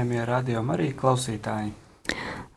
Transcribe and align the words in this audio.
Cienījamie 0.00 0.24
radio 0.24 0.62
Marija 0.64 0.94
klausītāji! 0.96 1.72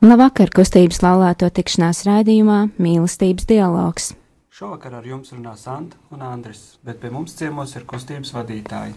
Labvakar, 0.03 0.47
kustības 0.55 1.01
laulāto 1.03 1.49
tikšanās 1.51 2.05
raidījumā 2.07 2.69
Mīlestības 2.79 3.47
dialogs. 3.49 4.13
Šovakar 4.53 4.95
ar 4.99 5.03
jums 5.07 5.33
runā 5.33 5.55
Santa 5.57 5.97
un 6.11 6.21
Andris, 6.23 6.77
bet 6.83 7.01
pie 7.01 7.11
mums 7.11 7.35
ciemos 7.35 7.75
ir 7.75 7.83
kustības 7.83 8.31
vadītāji. 8.35 8.95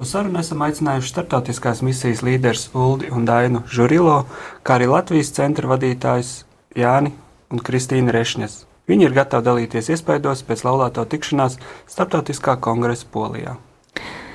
Uz 0.00 0.10
sarunu 0.10 0.40
esam 0.40 0.64
aicinājuši 0.66 1.12
starptautiskās 1.12 1.84
misijas 1.86 2.24
līderus 2.26 2.66
Uldi 2.74 3.12
un 3.14 3.28
Dainu 3.28 3.62
Žurilo, 3.70 4.24
kā 4.66 4.80
arī 4.80 4.90
Latvijas 4.90 5.30
centra 5.36 5.70
vadītājus 5.70 6.44
Jāni 6.74 7.12
un 7.50 7.62
Kristīnu 7.62 8.10
Rešņas. 8.10 8.64
Viņi 8.90 9.06
ir 9.06 9.14
gatavi 9.14 9.46
dalīties 9.46 9.92
iespaidos 9.94 10.42
pēc 10.42 10.66
laulāto 10.66 11.06
tikšanās 11.06 11.60
starptautiskā 11.86 12.58
kongresa 12.58 13.06
Polijā. 13.12 13.54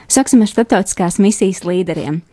Sāksim 0.10 0.48
ar 0.48 0.50
starptautiskās 0.50 1.20
misijas 1.20 1.66
līderiem. 1.68 2.24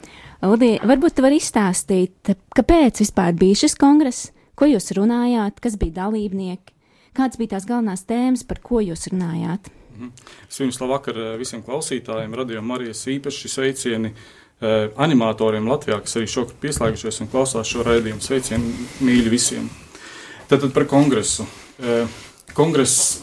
Udija, 0.45 0.83
varbūt 0.84 1.17
tu 1.17 1.25
vari 1.25 1.39
izstāstīt, 1.41 2.34
kāpēc 2.56 3.01
vispār 3.01 3.37
bija 3.39 3.62
šis 3.62 3.77
kongress, 3.81 4.31
ko 4.56 4.69
jūs 4.69 4.92
runājāt, 4.97 5.62
kas 5.65 5.79
bija 5.81 6.03
dalībnieki, 6.03 6.75
kādas 7.17 7.41
bija 7.41 7.55
tās 7.55 7.69
galvenās 7.69 8.05
tēmas, 8.09 8.45
par 8.45 8.61
ko 8.64 8.83
jūs 8.84 9.09
runājāt? 9.12 9.70
Mhm. 9.97 10.11
Sveiks, 10.53 10.81
labvakar 10.83 11.17
eh, 11.17 11.31
visiem 11.41 11.62
klausītājiem, 11.64 12.37
radio 12.37 12.61
Marijas 12.62 13.07
īpaši 13.09 13.48
sveicieni 13.48 14.12
eh, 14.12 14.91
animatoriem 15.01 15.69
Latvijā, 15.70 16.03
kas 16.05 16.19
arī 16.20 16.29
šokar 16.29 16.61
pieslēgušies 16.61 17.23
un 17.25 17.33
klausās 17.33 17.73
šo 17.73 17.87
raidījumu. 17.87 18.20
Sveicieni 18.20 18.75
mīļi 19.09 19.33
visiem. 19.33 19.70
Tātad 20.51 20.77
par 20.77 20.84
kongresu. 20.91 21.48
Eh, 21.81 22.05
kongress 22.53 23.23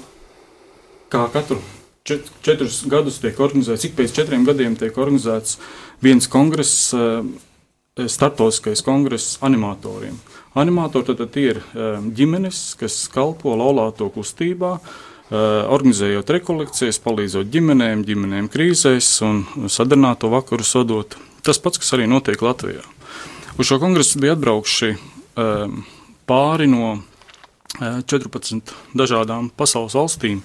kā 1.14 1.28
katru 1.34 1.61
čet, 2.03 2.28
četrus 2.41 2.81
gadus 2.89 3.19
tiek 3.23 3.39
organizēts, 3.39 3.86
ik 3.88 3.95
pēc 3.97 4.16
četriem 4.17 4.45
gadiem 4.47 4.75
tiek 4.80 4.97
organizēts 4.97 5.59
viens 6.04 6.28
kongress, 6.28 6.94
eh, 6.94 7.23
startautiskais 8.08 8.82
kongress 8.82 9.38
animatoriem. 9.42 10.18
Animatori 10.56 11.06
tad, 11.06 11.18
tad 11.18 11.38
ir 11.42 11.58
eh, 11.58 11.98
ģimenes, 12.18 12.76
kas 12.80 13.08
kalpo 13.14 13.56
laulāto 13.58 14.09
kustībā, 14.14 14.76
eh, 14.80 15.36
organizējot 15.74 16.34
rekolekcijas, 16.38 17.02
palīdzot 17.04 17.50
ģimenēm, 17.54 18.06
ģimenēm 18.08 18.50
krīzēs 18.54 19.09
un 19.26 19.44
sadarināto 19.70 20.31
vakaru 20.34 20.68
sadot. 20.68 21.18
Tas 21.44 21.59
pats, 21.59 21.81
kas 21.81 21.96
arī 21.98 22.08
notiek 22.08 22.40
Latvijā. 22.42 22.84
Uz 23.59 23.68
šo 23.70 23.78
kongresu 23.80 24.20
bija 24.20 24.34
atbraukuši 24.34 24.96
pāri 26.25 26.66
no 26.69 27.03
14 27.80 28.72
dažādām 28.97 29.50
pasaules 29.53 29.94
valstīm. 29.97 30.40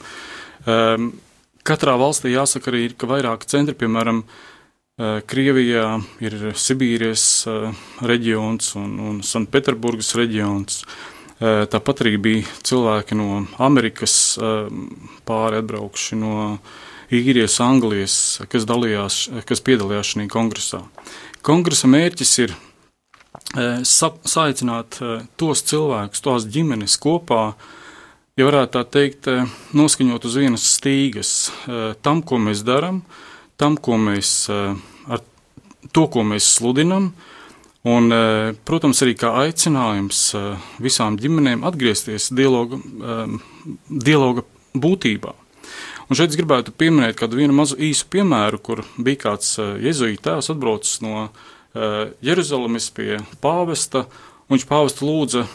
Katrā 1.69 1.99
valstī 2.01 2.31
jāsaka 2.33 2.71
arī, 2.73 2.87
ka 2.97 3.09
vairāk 3.11 3.45
centri, 3.45 3.75
piemēram, 3.77 4.23
eh, 4.23 4.58
Krievijā 4.99 5.85
ir 6.25 6.35
Sibīrijas 6.59 7.25
eh, 7.47 7.69
reģions 8.03 8.73
un, 8.81 8.97
un 9.11 9.21
Sanktpēterburgas 9.23 10.15
reģions. 10.19 10.83
Eh, 11.39 11.65
tāpat 11.71 12.03
arī 12.03 12.17
bija 12.19 12.59
cilvēki 12.67 13.19
no 13.19 13.45
Amerikas 13.63 14.17
pāri 15.29 15.63
atbraukuši 15.63 16.19
no 16.19 16.35
īrijas, 17.15 17.61
Anglijas, 17.65 18.17
kas, 18.51 18.67
dalījās, 18.69 19.23
kas 19.49 19.65
piedalījās 19.65 20.15
šajā 20.15 20.29
kongresā. 20.33 20.83
Kongresa 21.47 21.89
mērķis 21.89 22.39
ir 22.45 22.57
sa, 23.89 24.11
saicināt 24.29 24.99
tos 25.41 25.63
cilvēkus, 25.71 26.21
tās 26.21 26.45
ģimenes 26.53 26.99
kopā, 27.01 27.45
uh, 27.55 27.77
ja 28.39 28.47
varētu 28.47 28.77
tā 28.77 28.85
teikt, 28.87 29.29
eh, 29.31 29.47
noskaņot 29.77 30.29
uz 30.29 30.37
vienas 30.39 30.67
stīgas 30.77 31.33
eh, 31.49 31.95
tam, 32.03 32.23
ko 32.23 32.39
mēs 32.43 32.63
darām, 32.67 33.03
tam, 33.61 33.77
ko 33.77 33.99
mēs, 34.01 34.49
eh, 34.53 34.77
ar 35.09 35.25
to, 35.93 36.07
ko 36.07 36.25
mēs 36.27 36.47
sludinam, 36.59 37.13
un, 37.89 38.13
protams, 38.69 38.99
arī 39.01 39.15
kā 39.17 39.31
aicinājums 39.47 40.19
visām 40.83 41.15
ģimenēm 41.17 41.63
atgriezties 41.65 42.27
dialoga, 42.35 42.77
dialoga 43.89 44.43
būtībā. 44.75 45.33
Un 46.11 46.19
šeit 46.19 46.35
es 46.35 46.37
gribētu 46.37 46.75
pieminēt 46.77 47.17
kādu 47.17 47.47
mazu 47.55 47.79
īsu 47.79 48.05
piemēru, 48.11 48.59
kur 48.61 48.85
bija 48.99 49.23
kāds 49.23 49.57
jezuīta 49.57 50.35
tēvs 50.35 50.51
atbraucis 50.53 51.01
no 51.07 51.31
Jeruzalemes 52.21 52.91
pie 52.91 53.23
pāvesta, 53.41 54.05
un 54.49 54.59
viņš 54.59 54.69
pāvestu 54.69 55.09
lūdza 55.09 55.47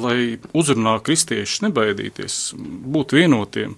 lai 0.00 0.36
uzrunā 0.56 0.96
kristiešus 1.04 1.64
nebaidīties, 1.66 2.36
būt 2.56 3.16
vienotiem. 3.16 3.76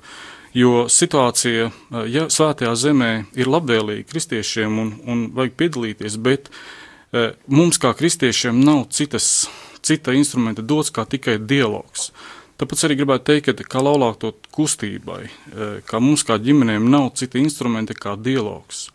Jo 0.56 0.86
situācija, 0.88 1.69
ja 2.09 2.26
svētajā 2.32 2.72
zemē 2.78 3.12
ir 3.36 3.50
labvēlīga 3.53 4.06
kristiešiem 4.09 4.78
un, 4.81 4.92
un 5.04 5.25
vajag 5.36 5.56
piedalīties, 5.60 6.16
bet 6.25 6.48
e, 6.48 7.32
mums 7.53 7.81
kā 7.81 7.92
kristiešiem 7.97 8.60
nav 8.64 8.87
citas, 8.97 9.48
cita 9.84 10.14
instrumenta 10.16 10.64
dots 10.64 10.92
kā 10.94 11.04
tikai 11.04 11.37
dialogs. 11.38 12.10
Tāpēc 12.58 12.84
arī 12.87 12.97
gribētu 12.98 13.28
teikt, 13.28 13.50
ka 13.60 13.76
kā 13.76 13.82
laulāto 13.84 14.32
kustībai, 14.56 15.20
e, 15.28 15.69
kā 15.87 16.00
mums 16.00 16.25
kā 16.26 16.41
ģimenēm 16.41 16.88
nav 16.91 17.12
cita 17.20 17.41
instrumenta 17.41 17.97
kā 17.97 18.16
dialogs. 18.16 18.88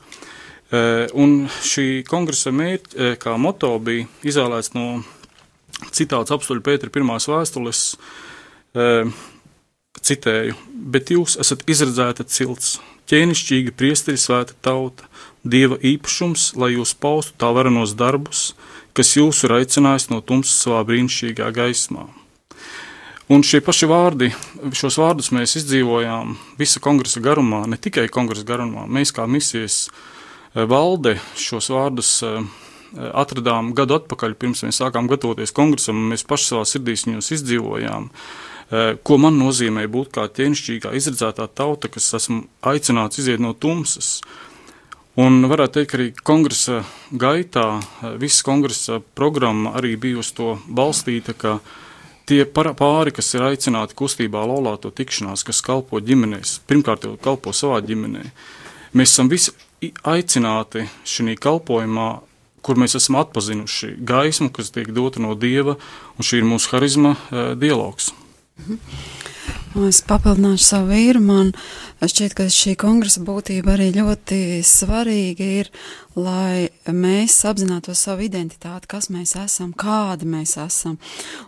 Un 0.74 1.44
šī 1.62 2.02
kongresa 2.10 2.50
mērķa, 2.50 3.12
kā 3.22 3.36
moto 3.38 3.76
bija 3.78 4.08
izvēlēts 4.26 4.72
no 4.74 5.04
citāts 5.94 6.34
apstuļu 6.34 6.64
Pētera 6.66 6.90
pirmās 6.90 7.28
vēstules, 7.30 7.84
citēju, 10.02 10.56
bet 10.94 11.12
jūs 11.14 11.38
esat 11.42 11.64
izredzēta 11.70 12.26
cilts, 12.26 12.80
ķēnišķīga 13.12 13.76
priesteri 13.78 14.18
svēta 14.18 14.56
tauta, 14.64 15.08
dieva 15.44 15.78
īpašums, 15.84 16.54
lai 16.58 16.74
jūs 16.78 16.96
paustu 16.96 17.36
tā 17.38 17.52
varenos 17.54 17.96
darbus, 18.00 18.54
kas 18.98 19.16
jūs 19.18 19.44
ir 19.46 19.58
aicinājis 19.60 20.10
no 20.12 20.22
tumsas 20.22 20.64
savā 20.66 20.84
brīnišķīgā 20.88 21.52
gaismā. 21.56 22.08
Un 23.32 23.42
šie 23.48 23.62
paši 23.64 23.88
vārdi, 23.88 24.28
šos 24.76 25.00
vārdus 25.00 25.32
mēs 25.34 25.56
izdzīvojām 25.62 26.36
visa 26.60 26.82
kongresa 26.84 27.22
garumā, 27.24 27.64
ne 27.72 27.80
tikai 27.80 28.10
kongresa 28.12 28.44
garumā. 28.46 28.84
Mēs 28.86 29.14
kā 29.16 29.24
misijas 29.32 29.88
e, 29.88 30.66
valde 30.68 31.16
šos 31.40 31.72
vārdus 31.72 32.12
uh, 32.28 32.44
atradām 32.94 33.74
gadu 33.78 33.98
atpakaļ, 33.98 34.36
pirms 34.40 34.64
mēs 34.66 34.82
sākām 34.82 35.10
gatavoties 35.12 35.54
kongresam, 35.56 36.00
mēs 36.12 36.26
paši 36.28 36.52
savā 36.52 36.66
sirdīs 36.70 37.08
viņus 37.08 37.32
izdzīvojām. 37.38 38.10
Eh, 38.74 38.96
ko 39.06 39.20
man 39.22 39.38
nozīmē 39.38 39.84
būt 39.92 40.14
kā 40.16 40.26
ķēnišķīgā, 40.34 40.94
izredzētā 40.98 41.46
tauta, 41.54 41.92
kas 41.92 42.08
esmu 42.18 42.46
aicināts 42.66 43.20
iziet 43.22 43.44
no 43.44 43.52
tumsas. 43.54 44.22
Un 45.20 45.46
varētu 45.46 45.78
teikt, 45.78 45.90
ka 45.92 45.98
arī 46.00 46.08
kongresa 46.26 46.80
gaitā, 47.12 47.84
eh, 47.84 48.18
visa 48.18 48.44
kongresa 48.44 49.02
programma 49.16 49.76
arī 49.78 49.98
bija 50.00 50.20
uz 50.20 50.32
to 50.32 50.58
balstīta, 50.68 51.38
ka 51.38 51.60
tie 52.26 52.46
pāri, 52.46 53.14
kas 53.14 53.36
ir 53.36 53.42
aicināti 53.42 53.94
kustībā 53.94 54.42
laulāto 54.42 54.90
tikšanās, 54.90 55.44
kas 55.44 55.62
kalpo 55.62 56.00
ģimenēs, 56.00 56.60
pirmkārt 56.66 57.04
jau 57.04 57.18
kalpo 57.18 57.52
savā 57.52 57.82
ģimenē, 57.82 58.32
mēs 58.96 59.12
esam 59.12 59.30
visi 59.30 59.52
aicināti 59.82 60.88
šī 61.04 61.38
kalpojumā 61.38 62.22
kur 62.64 62.80
mēs 62.80 62.98
esam 63.00 63.20
atpazinuši 63.22 63.94
gaismu, 64.08 64.50
kas 64.56 64.72
tiek 64.74 64.90
dota 64.96 65.22
no 65.24 65.36
dieva, 65.36 65.78
un 66.18 66.28
šī 66.28 66.42
ir 66.42 66.48
mūsu 66.48 66.74
harizma 66.74 67.16
uh, 67.18 67.54
dialogs. 67.60 68.14
Mhm. 68.64 68.80
Es 69.90 70.04
papildināšu 70.06 70.64
savu 70.64 70.94
vīru. 70.94 71.20
Man 71.26 71.52
šķiet, 72.10 72.34
ka 72.36 72.48
šī 72.52 72.74
kongresa 72.80 73.22
būtība 73.24 73.76
arī 73.76 73.92
ļoti 73.96 74.38
svarīga 74.66 75.46
ir, 75.62 75.70
lai 76.20 76.70
mēs 76.86 77.36
apzinātos 77.50 78.04
savu 78.06 78.26
identitāti, 78.28 78.90
kas 78.92 79.10
mēs 79.14 79.34
esam, 79.40 79.72
kādi 79.78 80.28
mēs 80.30 80.56
esam. 80.62 80.98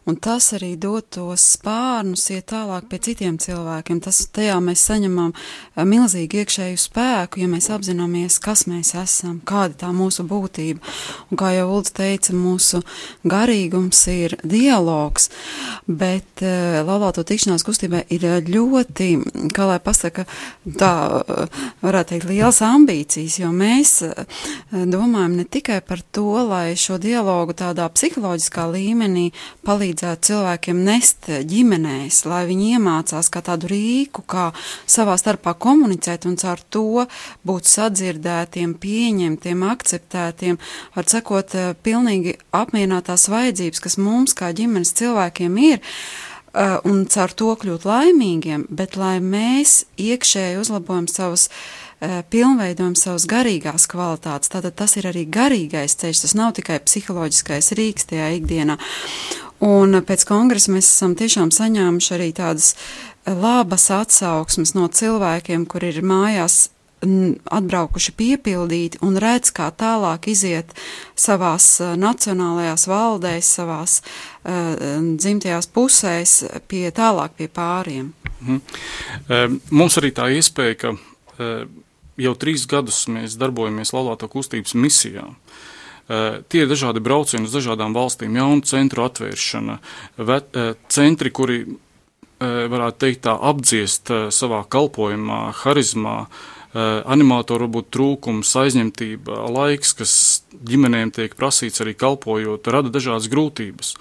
Un 0.09 0.17
tas 0.17 0.47
arī 0.57 0.71
dod 0.81 1.05
tos 1.13 1.43
spārnus 1.55 2.23
iet 2.33 2.47
tālāk 2.49 2.87
pie 2.89 2.99
citiem 3.07 3.37
cilvēkiem. 3.41 3.99
Tas 4.05 4.23
tajā 4.33 4.55
mēs 4.63 4.85
saņemam 4.89 5.33
milzīgu 5.77 6.41
iekšēju 6.41 6.81
spēku, 6.81 7.43
ja 7.43 7.49
mēs 7.51 7.69
apzināmies, 7.73 8.39
kas 8.41 8.65
mēs 8.69 8.95
esam, 8.97 9.37
kāda 9.45 9.85
tā 9.85 9.91
mūsu 9.93 10.25
būtība. 10.29 10.81
Un 11.29 11.41
kā 11.41 11.51
jau 11.57 11.67
Ulds 11.75 11.93
teica, 11.95 12.33
mūsu 12.37 12.81
garīgums 13.27 14.01
ir 14.13 14.37
dialogs, 14.41 15.29
bet 15.85 16.45
uh, 16.45 16.81
laulāto 16.85 17.25
tikšanās 17.27 17.65
kustībā 17.65 18.05
ir 18.13 18.25
ļoti, 18.49 19.11
kā 19.53 19.69
lai 19.69 19.79
pasaka, 19.83 20.25
tā 20.79 20.91
varētu 21.83 22.13
teikt, 22.13 22.27
liels 22.29 22.61
ambīcijas, 22.65 23.37
jo 23.41 23.51
mēs 23.53 23.93
domājam 24.71 25.37
ne 25.39 25.45
tikai 25.45 25.79
par 25.85 26.01
to, 26.15 26.27
lai 26.47 26.75
šo 26.79 26.97
dialogu 27.01 27.55
tādā 27.57 27.87
psiholoģiskā 27.93 28.65
līmenī 28.73 29.27
palīdzētu 29.67 30.29
cilvēkiem 30.31 30.83
nest 30.87 31.29
ģimenēs, 31.29 32.23
lai 32.29 32.43
viņi 32.49 32.71
iemācās 32.77 33.29
kā 33.33 33.43
tādu 33.45 33.69
rīku, 33.71 34.25
kā 34.27 34.49
savā 34.89 35.17
starpā 35.21 35.55
komunicēt 35.57 36.27
un 36.29 36.37
caur 36.41 36.61
to 36.73 37.05
būt 37.45 37.69
sadzirdētiem, 37.69 38.75
pieņemtiem, 38.81 39.65
akceptētiem, 39.71 40.61
var 40.95 41.09
sakot, 41.11 41.57
pilnīgi 41.85 42.37
apmierinātās 42.55 43.29
vajadzības, 43.31 43.83
kas 43.83 43.99
mums 44.01 44.37
kā 44.37 44.51
ģimenes 44.55 44.95
cilvēkiem 44.97 45.59
ir 45.71 45.83
un 46.87 47.01
caur 47.11 47.33
to 47.35 47.55
kļūt 47.59 47.87
laimīgiem, 47.87 48.67
bet 48.69 48.95
lai 48.95 49.17
mēs 49.19 49.81
iekšēji 49.99 50.61
uzlabojam 50.61 51.09
savas 51.11 51.49
uh, 51.49 51.85
Eh, 52.05 52.23
pilnveidojam 52.29 52.93
savas 52.99 53.23
garīgās 53.23 53.87
kvalitātes. 53.87 54.51
Tātad 54.51 54.75
tas 54.75 54.97
ir 54.99 55.07
arī 55.07 55.23
garīgais 55.31 55.95
ceļš, 55.95 56.25
tas 56.25 56.33
nav 56.35 56.51
tikai 56.57 56.81
psiholoģiskais 56.83 57.71
rīks 57.79 58.09
tajā 58.09 58.33
ikdienā. 58.35 58.75
Un 59.63 60.01
pēc 60.03 60.25
kongresa 60.27 60.73
mēs 60.75 60.89
esam 60.91 61.15
tiešām 61.15 61.53
saņēmuši 61.55 62.11
arī 62.17 62.27
tādas 62.35 62.73
eh, 62.75 63.31
labas 63.31 63.87
atsauksmes 63.95 64.75
no 64.75 64.89
cilvēkiem, 64.91 65.63
kur 65.71 65.87
ir 65.87 66.03
mājās 66.03 66.65
atbraukuši 67.51 68.15
piepildīti 68.17 69.01
un 69.05 69.19
redz, 69.21 69.53
kā 69.55 69.69
tālāk 69.71 70.29
iziet 70.31 70.73
savās 71.15 71.69
uh, 71.83 71.95
nacionālajās 71.99 72.87
valdēs, 72.91 73.53
savās 73.59 74.01
uh, 74.01 74.75
dzimtajās 75.15 75.71
pusēs, 75.75 76.37
pie 76.67 76.89
tālāk 76.95 77.37
pie 77.37 77.49
pāriem. 77.49 78.13
Mhm. 78.41 78.61
Mums 79.73 79.95
arī 79.97 80.11
tā 80.13 80.27
iespēja, 80.35 80.75
ka 80.77 80.91
jau 82.21 82.33
trīs 82.39 82.65
gadus 82.69 83.05
mēs 83.11 83.37
darbojamies 83.39 83.93
Laulāto 83.95 84.29
kustības 84.31 84.75
misijā. 84.77 85.25
Uh, 86.05 86.43
tie 86.53 86.61
ir 86.63 86.69
dažādi 86.69 87.01
braucieni 87.01 87.47
uz 87.47 87.55
dažādām 87.55 87.95
valstīm, 87.97 88.35
jaunu 88.37 88.61
centru 88.67 89.07
atvēršana, 89.07 89.79
vet, 90.21 90.51
uh, 90.53 90.75
centri, 90.91 91.31
kuri, 91.33 91.63
uh, 91.65 92.67
varētu 92.69 93.01
teikt, 93.01 93.23
tā 93.25 93.33
apdziest 93.33 94.11
savā 94.29 94.61
kalpojumā, 94.69 95.47
harizmā, 95.63 96.27
animātoru 96.75 97.69
varbūt 97.69 97.91
trūkums, 97.95 98.51
aizņemtība, 98.59 99.45
laiks, 99.55 99.93
kas 99.95 100.13
ģimenēm 100.67 101.13
tiek 101.15 101.35
prasīts 101.39 101.83
arī 101.83 101.95
kalpojot, 101.95 102.67
rada 102.67 102.91
dažādas 102.91 103.29
grūtības. 103.31 103.93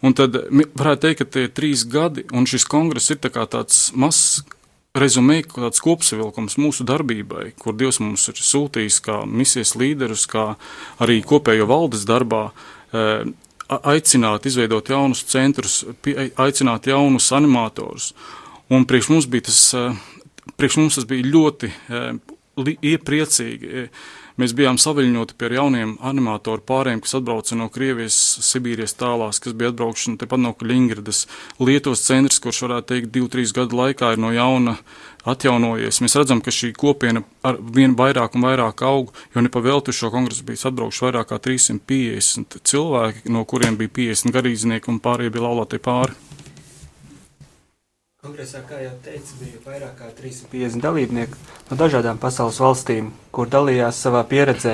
Un 0.00 0.14
tad 0.14 0.36
varētu 0.48 1.02
teikt, 1.02 1.20
ka 1.20 1.26
tie 1.34 1.48
trīs 1.50 1.82
gadi, 1.90 2.24
un 2.32 2.46
šis 2.46 2.64
kongress 2.70 3.10
ir 3.10 3.18
tā 3.20 3.32
tāds 3.34 3.88
mazs 3.98 4.44
rezumē, 4.98 5.42
tāds 5.50 5.82
kopsavilkums 5.82 6.56
mūsu 6.60 6.86
darbībai, 6.88 7.52
kur 7.58 7.76
Dievs 7.76 8.00
mums 8.02 8.28
ir 8.30 8.40
sūtījis 8.40 9.00
kā 9.04 9.20
misijas 9.26 9.74
līderus, 9.78 10.26
kā 10.30 10.54
arī 11.02 11.20
kopējo 11.26 11.68
valdes 11.68 12.06
darbā, 12.08 12.50
eh, 12.92 13.24
aicināt 13.68 14.46
izveidot 14.46 14.88
jaunus 14.88 15.24
centrus, 15.24 15.84
aicināt 16.36 16.86
jaunus 16.86 17.30
animatorus. 17.32 18.12
Un 18.70 18.84
priekš 18.84 19.08
mums 19.08 19.26
bija 19.26 19.44
tas, 19.44 19.74
eh, 19.74 19.94
priekš 20.56 20.80
mums 20.80 20.98
tas 21.00 21.08
bija 21.08 21.28
ļoti 21.28 21.72
eh, 21.72 22.08
iepriecīgi 22.92 23.88
Mēs 24.38 24.52
bijām 24.54 24.76
saviļņoti 24.78 25.34
pie 25.34 25.48
jauniem 25.56 25.96
animatoru 26.06 26.62
pāriem, 26.62 27.00
kas 27.02 27.16
atbrauca 27.18 27.56
no 27.58 27.66
Krievijas, 27.74 28.14
Sibīrijas 28.46 28.94
tālās, 28.94 29.40
kas 29.42 29.56
bija 29.58 29.72
atbraukšana 29.72 30.20
tepat 30.20 30.38
no 30.38 30.52
Kļingridas. 30.54 31.24
Lietuvas 31.58 32.04
centrs, 32.06 32.38
kurš 32.44 32.60
varētu 32.68 32.88
teikt, 32.92 33.10
divu, 33.16 33.26
trīs 33.32 33.50
gadu 33.56 33.80
laikā 33.80 34.12
ir 34.14 34.22
no 34.22 34.30
jauna 34.30 34.76
atjaunojies. 35.26 35.98
Mēs 36.04 36.14
redzam, 36.20 36.38
ka 36.38 36.54
šī 36.54 36.70
kopiena 36.78 37.24
ar 37.42 37.58
vien 37.58 37.98
vairāk 37.98 38.38
un 38.38 38.46
vairāk 38.46 38.86
aug, 38.86 39.10
jo 39.34 39.42
nepavēlti 39.42 39.96
šo 39.98 40.12
kongresu 40.14 40.46
bija 40.46 40.70
atbraukuši 40.70 41.08
vairāk 41.08 41.32
kā 41.32 41.42
350 41.48 42.60
cilvēki, 42.62 43.26
no 43.34 43.42
kuriem 43.42 43.80
bija 43.80 43.96
50 43.98 44.38
garīdznieki 44.38 44.94
un 44.94 45.02
pārējie 45.02 45.34
bija 45.34 45.48
laulātie 45.48 45.82
pāri. 45.82 46.14
Kongresā, 48.18 48.64
kā 48.66 48.80
jau 48.82 48.96
teicu, 48.98 49.36
bija 49.38 49.60
vairāk 49.62 49.92
kā 49.94 50.08
350 50.18 50.82
dalībnieku 50.82 51.36
no 51.68 51.76
dažādām 51.78 52.16
pasaules 52.18 52.56
valstīm, 52.58 53.12
kur 53.30 53.46
dalījās 53.46 54.00
savā 54.02 54.24
pieredzē, 54.26 54.72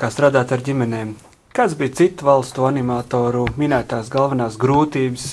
kā 0.00 0.08
strādāt 0.08 0.54
ar 0.56 0.62
ģimenēm. 0.64 1.10
Kāds 1.52 1.76
bija 1.76 1.92
citu 2.00 2.24
valstu 2.24 2.64
animatoru 2.64 3.44
minētās 3.60 4.08
galvenās 4.14 4.56
grūtības, 4.64 5.26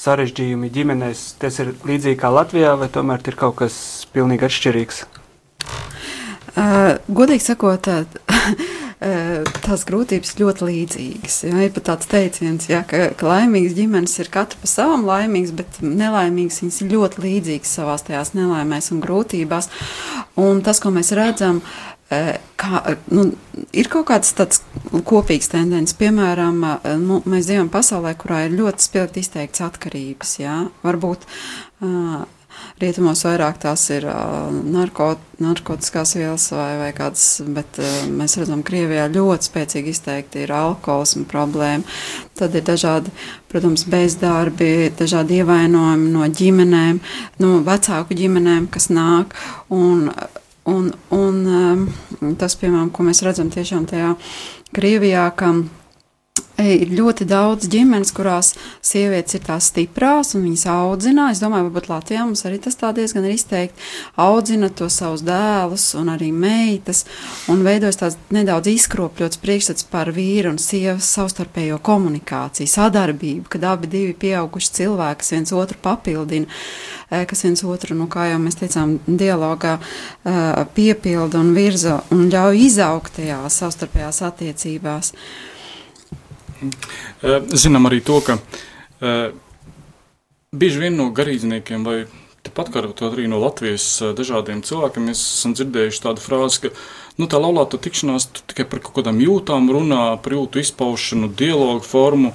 sarežģījumi 0.00 0.72
ģimenēs? 0.74 1.22
Tas 1.38 1.62
ir 1.62 1.70
līdzīgi 1.86 2.18
kā 2.18 2.34
Latvijā, 2.34 2.74
vai 2.82 2.90
tomēr 2.90 3.22
ir 3.22 3.38
kaut 3.38 3.60
kas 3.62 3.76
pilnīgi 4.10 4.48
atšķirīgs? 4.50 5.04
Uh, 6.56 6.98
godīgi 7.06 7.46
sakot, 7.46 7.92
tās 8.98 9.84
grūtības 9.88 10.36
ļoti 10.40 10.68
līdzīgas. 10.70 11.40
Ja, 11.44 11.58
ir 11.66 11.72
pat 11.76 11.88
tāds 11.90 12.08
teiciens, 12.08 12.68
ja, 12.70 12.80
ka, 12.88 13.10
ka 13.18 13.28
laimīgas 13.28 13.76
ģimenes 13.76 14.14
ir 14.22 14.30
katra 14.32 14.60
pa 14.62 14.70
savam 14.70 15.04
laimīgas, 15.08 15.52
bet 15.58 15.82
nelaimīgas 15.84 16.62
viņas 16.62 16.80
ir 16.80 16.94
ļoti 16.94 17.26
līdzīgas 17.26 17.74
savās 17.78 18.06
tajās 18.06 18.32
nelaimēs 18.36 18.88
un 18.94 19.02
grūtībās. 19.04 19.68
Un 20.40 20.64
tas, 20.64 20.80
ko 20.80 20.94
mēs 20.96 21.12
redzam, 21.16 21.60
kā, 22.08 22.80
nu, 23.12 23.26
ir 23.76 23.90
kaut 23.92 24.08
kāds 24.10 24.32
tāds 24.38 24.62
kopīgs 25.08 25.50
tendences. 25.52 25.96
Piemēram, 25.98 26.62
nu, 27.02 27.20
mēs 27.28 27.50
dzīvojam 27.50 27.72
pasaulē, 27.72 28.14
kurā 28.18 28.46
ir 28.46 28.56
ļoti 28.56 28.88
spilgti 28.88 29.24
izteikts 29.24 29.64
atkarības. 29.66 30.38
Ja? 30.40 30.62
Varbūt 30.86 31.26
uh, 31.26 32.24
Rietumos 32.80 33.22
vairāk 33.24 33.56
tās 33.62 33.86
ir 33.94 34.04
uh, 34.10 34.50
narko, 34.52 35.14
narkotiskās 35.40 36.14
vielas 36.18 36.44
vai, 36.52 36.74
vai 36.80 36.90
kādas, 36.96 37.24
bet 37.56 37.80
uh, 37.80 37.92
mēs 38.12 38.36
redzam, 38.40 38.64
Krievijā 38.66 39.06
ļoti 39.14 39.48
spēcīgi 39.48 39.94
izteikti 39.94 40.42
ir 40.44 40.52
alkoholisma 40.56 41.24
problēma. 41.30 41.96
Tad 42.36 42.56
ir 42.58 42.66
dažādi, 42.66 43.12
protams, 43.52 43.86
bezdarbi, 43.88 44.90
dažādi 44.98 45.40
ievainojumi 45.40 46.12
no 46.12 46.28
ģimenēm, 46.40 47.00
no 47.40 47.54
vecāku 47.64 48.18
ģimenēm, 48.18 48.68
kas 48.72 48.90
nāk. 48.92 49.32
Un, 49.72 50.10
un, 50.68 50.92
un 51.16 51.42
um, 51.62 51.88
tas, 52.36 52.58
piemēram, 52.60 52.92
ko 52.92 53.08
mēs 53.08 53.24
redzam 53.24 53.48
tiešām 53.54 53.88
tajā 53.88 54.12
Krievijā, 54.76 55.30
kam 55.38 55.68
Ir 56.56 56.88
ļoti 56.88 57.26
daudz 57.28 57.66
ģimenes, 57.68 58.14
kurās 58.16 58.54
sievietes 58.84 59.36
ir 59.36 59.42
tās 59.44 59.66
stiprās 59.68 60.32
un 60.38 60.46
viņas 60.46 60.62
audzina. 60.72 61.26
Es 61.28 61.42
domāju, 61.42 61.66
varbūt 61.68 61.88
Latvijā 61.90 62.22
mums 62.24 62.46
arī 62.48 62.56
tas 62.64 62.78
tā 62.80 62.94
diezgan 62.96 63.26
ir 63.28 63.34
izteikti. 63.34 63.82
Audzina 64.24 64.70
to 64.72 64.88
savus 64.92 65.20
dēlus 65.26 65.84
un 66.00 66.08
arī 66.14 66.30
meitas 66.32 67.04
un 67.52 67.60
veidojas 67.66 68.00
tāds 68.00 68.16
nedaudz 68.32 68.70
izkropļots 68.72 69.40
priekšstats 69.42 69.84
par 69.90 70.08
vīru 70.16 70.54
un 70.54 70.60
sievas 70.62 71.10
savstarpējo 71.18 71.76
komunikāciju, 71.84 72.72
sadarbību, 72.72 73.50
kad 73.52 73.66
abi 73.68 73.90
divi 73.92 74.14
pieauguši 74.24 74.72
cilvēki, 74.78 75.20
kas 75.20 75.34
viens 75.34 75.52
otru 75.56 75.76
papildina, 75.84 76.62
kas 77.10 77.44
viens 77.44 77.64
otru, 77.68 77.98
nu, 77.98 78.08
kā 78.08 78.30
jau 78.30 78.38
mēs 78.40 78.56
teicām, 78.62 78.96
dialogā 79.04 79.76
piepilda 80.78 81.44
un 81.44 81.52
virza 81.58 82.00
un 82.16 82.30
ļauj 82.32 82.64
izaugt 82.64 83.20
tajās 83.20 83.60
savstarpējās 83.60 84.22
attiecībās. 84.30 85.12
Eh, 85.12 85.52
zinām 87.52 87.88
arī 87.88 88.00
to, 88.04 88.20
ka 88.24 88.38
eh, 89.00 89.32
bieži 90.52 90.82
vien 90.82 90.96
no 90.98 91.10
garīdzniekiem 91.14 91.84
vai 91.86 91.98
tepat 92.46 92.70
kā 92.70 92.82
arī 93.08 93.26
no 93.30 93.40
Latvijas 93.42 93.86
eh, 94.00 94.12
dažādiem 94.16 94.62
cilvēkiem 94.66 95.08
mēs 95.10 95.22
esam 95.38 95.56
dzirdējuši 95.56 96.02
tādu 96.04 96.24
frāzi, 96.24 96.66
ka 96.66 96.74
nu, 97.18 97.28
tā 97.30 97.40
laulāta 97.42 97.80
tikšanās 97.82 98.30
tikai 98.42 98.68
par 98.70 98.84
kaut 98.84 99.00
kādām 99.00 99.20
jūtām 99.22 99.70
runā, 99.72 100.04
par 100.22 100.36
jūtu 100.38 100.62
izpaušanu, 100.62 101.32
dialogu 101.36 101.84
formu. 101.86 102.34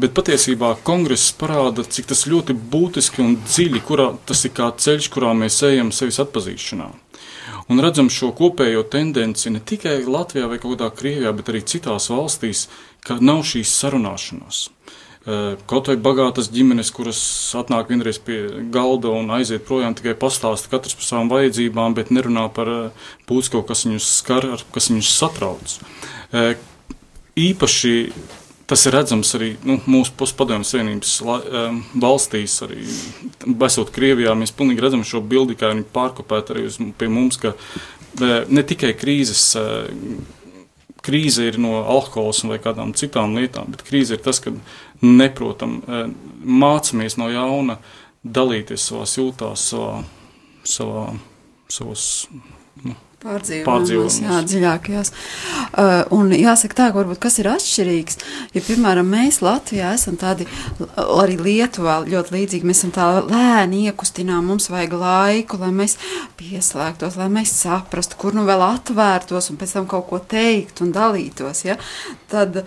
Bet 0.00 0.14
patiesībā 0.16 0.70
kongress 0.86 1.34
parāda, 1.36 1.84
cik 1.84 2.08
tas 2.10 2.24
ļoti 2.24 2.56
būtiski 2.56 3.20
un 3.20 3.34
dziļi, 3.44 3.82
kurā 3.84 4.08
tas 4.26 4.40
ir 4.48 4.54
kā 4.56 4.70
ceļš, 4.72 5.10
kurā 5.12 5.34
mēs 5.36 5.60
ejam 5.68 5.92
sevis 5.92 6.18
atpazīšanā. 6.24 6.88
Un 7.70 7.80
redzam 7.82 8.10
šo 8.10 8.32
kopējo 8.34 8.82
tendenci 8.90 9.52
ne 9.54 9.60
tikai 9.62 10.00
Latvijā 10.02 10.48
vai 10.50 10.58
kaut 10.58 10.76
kādā 10.76 10.90
Krievijā, 10.96 11.30
bet 11.36 11.52
arī 11.52 11.62
citās 11.62 12.08
valstīs, 12.10 12.66
ka 13.06 13.20
nav 13.22 13.44
šīs 13.46 13.72
sarunāšanās. 13.82 14.64
Kaut 15.70 15.86
vai 15.86 15.94
bagātas 16.02 16.48
ģimenes, 16.50 16.90
kuras 16.90 17.20
atnāk 17.54 17.92
vienreiz 17.92 18.18
pie 18.18 18.40
galda 18.74 19.12
un 19.14 19.30
aiziet 19.36 19.62
projām, 19.68 19.94
tikai 19.94 20.16
pastāsta 20.18 20.72
katrs 20.72 20.98
par 20.98 21.06
savām 21.06 21.30
vajadzībām, 21.30 21.94
bet 21.94 22.10
nerunā 22.10 22.48
par 22.50 22.72
būtisko, 23.28 23.62
kas 23.68 23.86
viņus 23.86 24.08
skar, 24.18 24.48
kas 24.74 24.90
viņus 24.90 25.12
satrauc. 25.20 25.76
Īpaši 27.38 27.94
tas 28.72 28.86
ir 28.88 28.96
redzams 28.96 29.34
arī 29.36 29.52
nu, 29.68 29.78
mūsu 29.84 30.16
postpadomju 30.16 30.64
savienības 30.64 31.14
valstīs, 32.00 32.58
arī 32.64 32.82
esot 33.68 33.92
Krievijā. 33.92 34.32
Mēs 34.38 34.54
pilnīgi 34.56 34.84
redzam 34.84 35.04
šo 35.04 35.20
bildi, 35.20 35.58
kā 35.60 35.74
viņi 35.74 35.84
pārkopēt 35.92 36.54
arī 36.54 36.66
uz, 36.70 36.80
pie 36.98 37.10
mums, 37.12 37.36
ka 37.42 37.52
ne 38.48 38.64
tikai 38.64 38.94
krīzes 38.96 39.50
krīze 41.02 41.46
ir 41.50 41.58
no 41.60 41.82
alkohola 41.82 42.52
vai 42.52 42.60
kādām 42.62 42.94
citām 42.98 43.36
lietām, 43.38 43.70
bet 43.74 43.84
krīze 43.86 44.16
ir 44.16 44.22
tas, 44.24 44.40
ka 44.42 44.52
neprotam 45.02 45.80
e, 45.82 46.02
mācāmies 46.62 47.18
no 47.18 47.28
jauna 47.32 47.78
dalīties 48.22 48.86
savās 48.88 49.16
jūtās, 49.18 49.66
savā, 49.72 50.02
savā, 50.62 51.06
savos. 51.72 52.04
Nu, 52.86 52.94
pārdzīvojumos, 53.22 54.18
jā, 54.22 54.38
dziļākajās. 54.50 55.12
Uh, 55.72 55.92
un 56.16 56.32
jāsaka 56.34 56.78
tā, 56.78 56.88
varbūt 56.94 57.20
kas 57.22 57.38
ir 57.42 57.48
atšķirīgs, 57.52 58.18
ja, 58.56 58.62
piemēram, 58.66 59.08
mēs 59.12 59.40
Latvijā 59.44 59.92
esam 59.96 60.18
tādi, 60.20 60.46
arī 60.96 61.38
Lietuvā 61.40 62.00
ļoti 62.08 62.36
līdzīgi, 62.36 62.68
mēs 62.68 62.82
esam 62.82 62.94
tā 62.96 63.08
lēni 63.26 63.86
iekustinām, 63.90 64.46
mums 64.50 64.68
vajag 64.72 64.96
laiku, 64.98 65.60
lai 65.62 65.70
mēs 65.76 65.96
pieslēgtos, 66.40 67.18
lai 67.20 67.28
mēs 67.32 67.54
saprastu, 67.62 68.18
kur 68.20 68.36
nu 68.36 68.46
vēl 68.48 68.64
atvērtos 68.66 69.52
un 69.52 69.60
pēc 69.60 69.76
tam 69.78 69.88
kaut 69.90 70.08
ko 70.10 70.18
teikt 70.18 70.82
un 70.84 70.92
dalītos, 70.94 71.64
ja? 71.66 71.78
Tad 72.32 72.62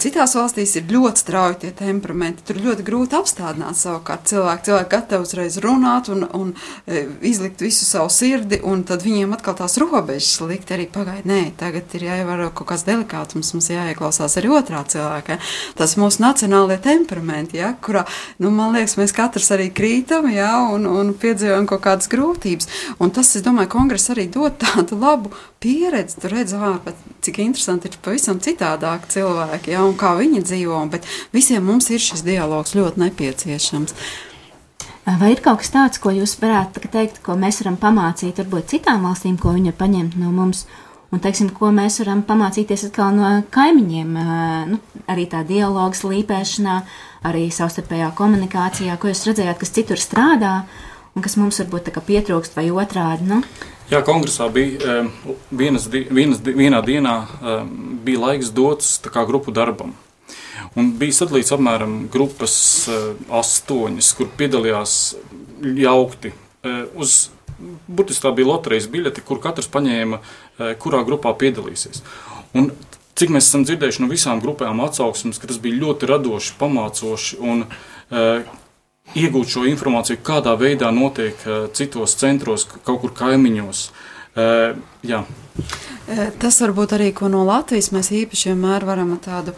citās 0.00 0.34
valstīs 0.38 0.74
ir 0.78 0.90
ļoti 0.90 1.24
strauji 1.24 1.60
tie 1.64 1.72
temperamenti, 1.76 2.44
tur 2.46 2.60
ļoti 2.62 2.86
grūti 2.86 3.18
apstādināt 3.18 3.78
savukārt 3.78 4.26
cilvēku, 4.30 4.68
cilvēku 4.70 4.92
gatavi 4.94 5.26
uzreiz 5.26 5.58
runāt 5.62 6.10
un, 6.12 6.26
un 6.36 6.52
e, 6.86 7.04
izlikt 7.28 7.62
visu 7.64 7.86
savu 7.86 8.10
sirdi, 8.12 8.60
un 8.64 8.84
tad 8.88 9.04
viņiem 9.04 9.34
atkal 9.36 9.56
tās 9.58 9.76
robežas 9.84 10.40
likt 10.48 10.72
arī 10.74 10.86
pagaidi. 10.90 11.28
Nē, 11.28 11.40
tagad 11.60 11.92
ir 11.96 12.06
jāievēro 12.08 12.50
kaut 12.56 12.70
kāds 12.72 12.84
delikātums, 12.86 13.52
mums 13.54 13.70
jāieklausās 13.72 14.36
arī 14.40 14.50
otrā 14.56 14.82
cilvēka. 14.88 15.38
Tas 15.78 15.96
mūsu 16.00 16.22
nacionālajie 16.24 16.80
temperamenti, 16.84 17.60
ja, 17.60 17.74
kurā, 17.84 18.04
nu, 18.42 18.50
man 18.54 18.74
liekas, 18.76 18.96
mēs 19.00 19.14
katrs 19.16 19.50
arī 19.54 19.70
krītam, 19.74 20.28
ja, 20.32 20.50
un, 20.74 20.88
un 20.90 21.14
piedzīvojam 21.20 21.68
kaut 21.70 21.84
kādas 21.86 22.10
grūtības. 22.12 22.70
Un 22.98 23.14
tas, 23.14 23.34
es 23.36 23.46
domāju, 23.46 23.72
kongress 23.76 24.12
arī 24.14 24.26
dod 24.32 24.58
tādu 24.64 24.98
labu 25.00 25.32
pieredzi. 25.62 26.20
Tur 26.22 26.34
redz, 26.36 26.56
ārpēc, 26.58 27.00
cik 27.24 27.40
interesanti 27.44 27.90
ir 27.90 27.98
pavisam 28.04 28.42
citādāk 28.42 29.08
cilvēki, 29.12 29.74
ja, 29.76 29.86
un 29.86 29.96
kā 30.00 30.14
viņi 30.18 30.44
dzīvo, 30.44 30.84
bet 30.92 31.08
visiem 31.34 31.64
mums 31.66 31.90
ir 31.92 32.02
šis 32.02 32.24
dialogs 32.26 32.76
ļoti 32.76 33.04
nepieciešams. 33.06 33.98
Vai 35.04 35.34
ir 35.34 35.42
kaut 35.44 35.60
kas 35.60 35.68
tāds, 35.68 36.00
ko 36.00 36.14
jūs 36.16 36.32
varētu 36.40 36.80
teikt, 36.88 37.18
ko 37.24 37.34
mēs 37.36 37.60
varam 37.60 37.76
pamācīt 37.80 38.38
varbūt 38.40 38.70
citām 38.72 39.04
valstīm, 39.04 39.36
ko 39.36 39.52
viņi 39.52 39.68
ir 39.68 39.76
paņemt 39.76 40.16
no 40.16 40.30
mums? 40.32 40.64
Un, 41.12 41.20
teiksim, 41.22 41.50
ko 41.54 41.68
mēs 41.70 42.00
varam 42.00 42.24
pamācīties 42.26 42.88
no 43.14 43.28
kaimiņiem, 43.54 44.16
nu, 44.70 44.78
arī 45.06 45.26
tā 45.30 45.44
dialogu 45.46 45.94
slīpēšanā, 45.94 46.78
arī 47.28 47.44
savstarpējā 47.52 48.08
komunikācijā, 48.16 48.96
ko 48.98 49.12
jūs 49.12 49.26
redzējāt, 49.28 49.60
kas 49.60 49.74
citur 49.76 50.00
strādā 50.00 50.54
un 51.14 51.22
kas 51.22 51.36
mums 51.38 51.60
varbūt 51.60 51.92
pietrūkst 52.08 52.56
vai 52.56 52.66
otrādi. 52.72 53.28
Nu? 53.28 53.42
Jā, 53.92 54.00
kongresā 54.02 54.48
bija 54.50 55.04
vienas, 55.52 55.86
vienas, 55.92 56.40
vienā 56.40 56.80
dienā 56.82 57.14
bija 58.02 58.24
laiks 58.24 58.50
dots 58.56 58.96
grupu 59.28 59.52
darbam. 59.52 59.92
Un 60.80 60.90
bija 60.98 61.14
sadalīts 61.20 61.52
apmēram 61.54 62.08
grupas 62.12 62.54
uh, 62.90 63.12
astoņas, 63.38 64.10
kur 64.18 64.30
piedalījās 64.38 64.96
jaukti. 65.78 66.32
Uh, 66.64 66.80
uz, 66.98 67.28
burtiski 67.86 68.24
tā 68.24 68.32
bija 68.34 68.50
loterijas 68.50 68.88
biļete, 68.90 69.22
kur 69.26 69.38
katrs 69.42 69.70
paņēma, 69.70 70.18
uh, 70.18 70.72
kurā 70.82 71.04
grupā 71.06 71.34
piedalīsies. 71.38 72.02
Un, 72.58 72.72
cik 73.14 73.30
mēs 73.34 73.50
esam 73.50 73.62
dzirdējuši 73.66 74.02
no 74.02 74.10
visām 74.10 74.42
grupām 74.42 74.82
atsauksmes, 74.82 75.38
ka 75.38 75.50
tas 75.50 75.60
bija 75.62 75.78
ļoti 75.84 76.10
radoši, 76.10 76.56
pamācoši 76.58 77.38
un 77.46 77.62
iegūt 79.14 79.52
šo 79.52 79.62
informāciju, 79.70 80.18
kādā 80.26 80.56
veidā 80.58 80.90
notiek 80.94 81.38
citos 81.78 82.16
centros, 82.18 82.66
kaut 82.86 83.00
kur 83.04 83.14
kaimiņos. 83.14 83.84
Jā. 85.04 85.24
Tas 86.38 86.58
varbūt 86.60 86.92
arī 86.98 87.06
no 87.32 87.46
Latvijas 87.48 87.88
mēs 87.94 88.10
īpaši 88.12 88.50
vienmēr 88.50 88.84
varam 88.84 89.14
tādu, 89.24 89.54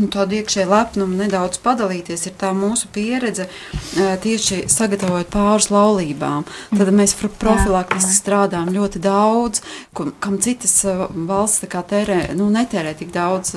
nu, 0.00 0.08
tādu 0.12 0.36
iekšēju 0.36 0.68
lepnumu 0.68 1.16
nedaudz 1.16 1.60
padalīties. 1.64 2.26
Ir 2.28 2.34
tā 2.36 2.50
mūsu 2.52 2.90
pieredze 2.92 3.46
tieši 3.94 4.66
sagatavojot 4.68 5.30
pāris 5.32 5.70
laulībām. 5.72 6.44
Tad 6.74 6.92
mēs 6.92 7.16
profilaktiski 7.16 8.12
strādājam 8.12 8.68
ļoti 8.74 9.00
daudz, 9.00 9.62
kam 9.94 10.36
citas 10.44 10.76
valsts 10.84 11.64
tērē, 11.64 12.34
nu, 12.36 12.50
netērē 12.52 12.92
tik 12.98 13.14
daudz 13.16 13.54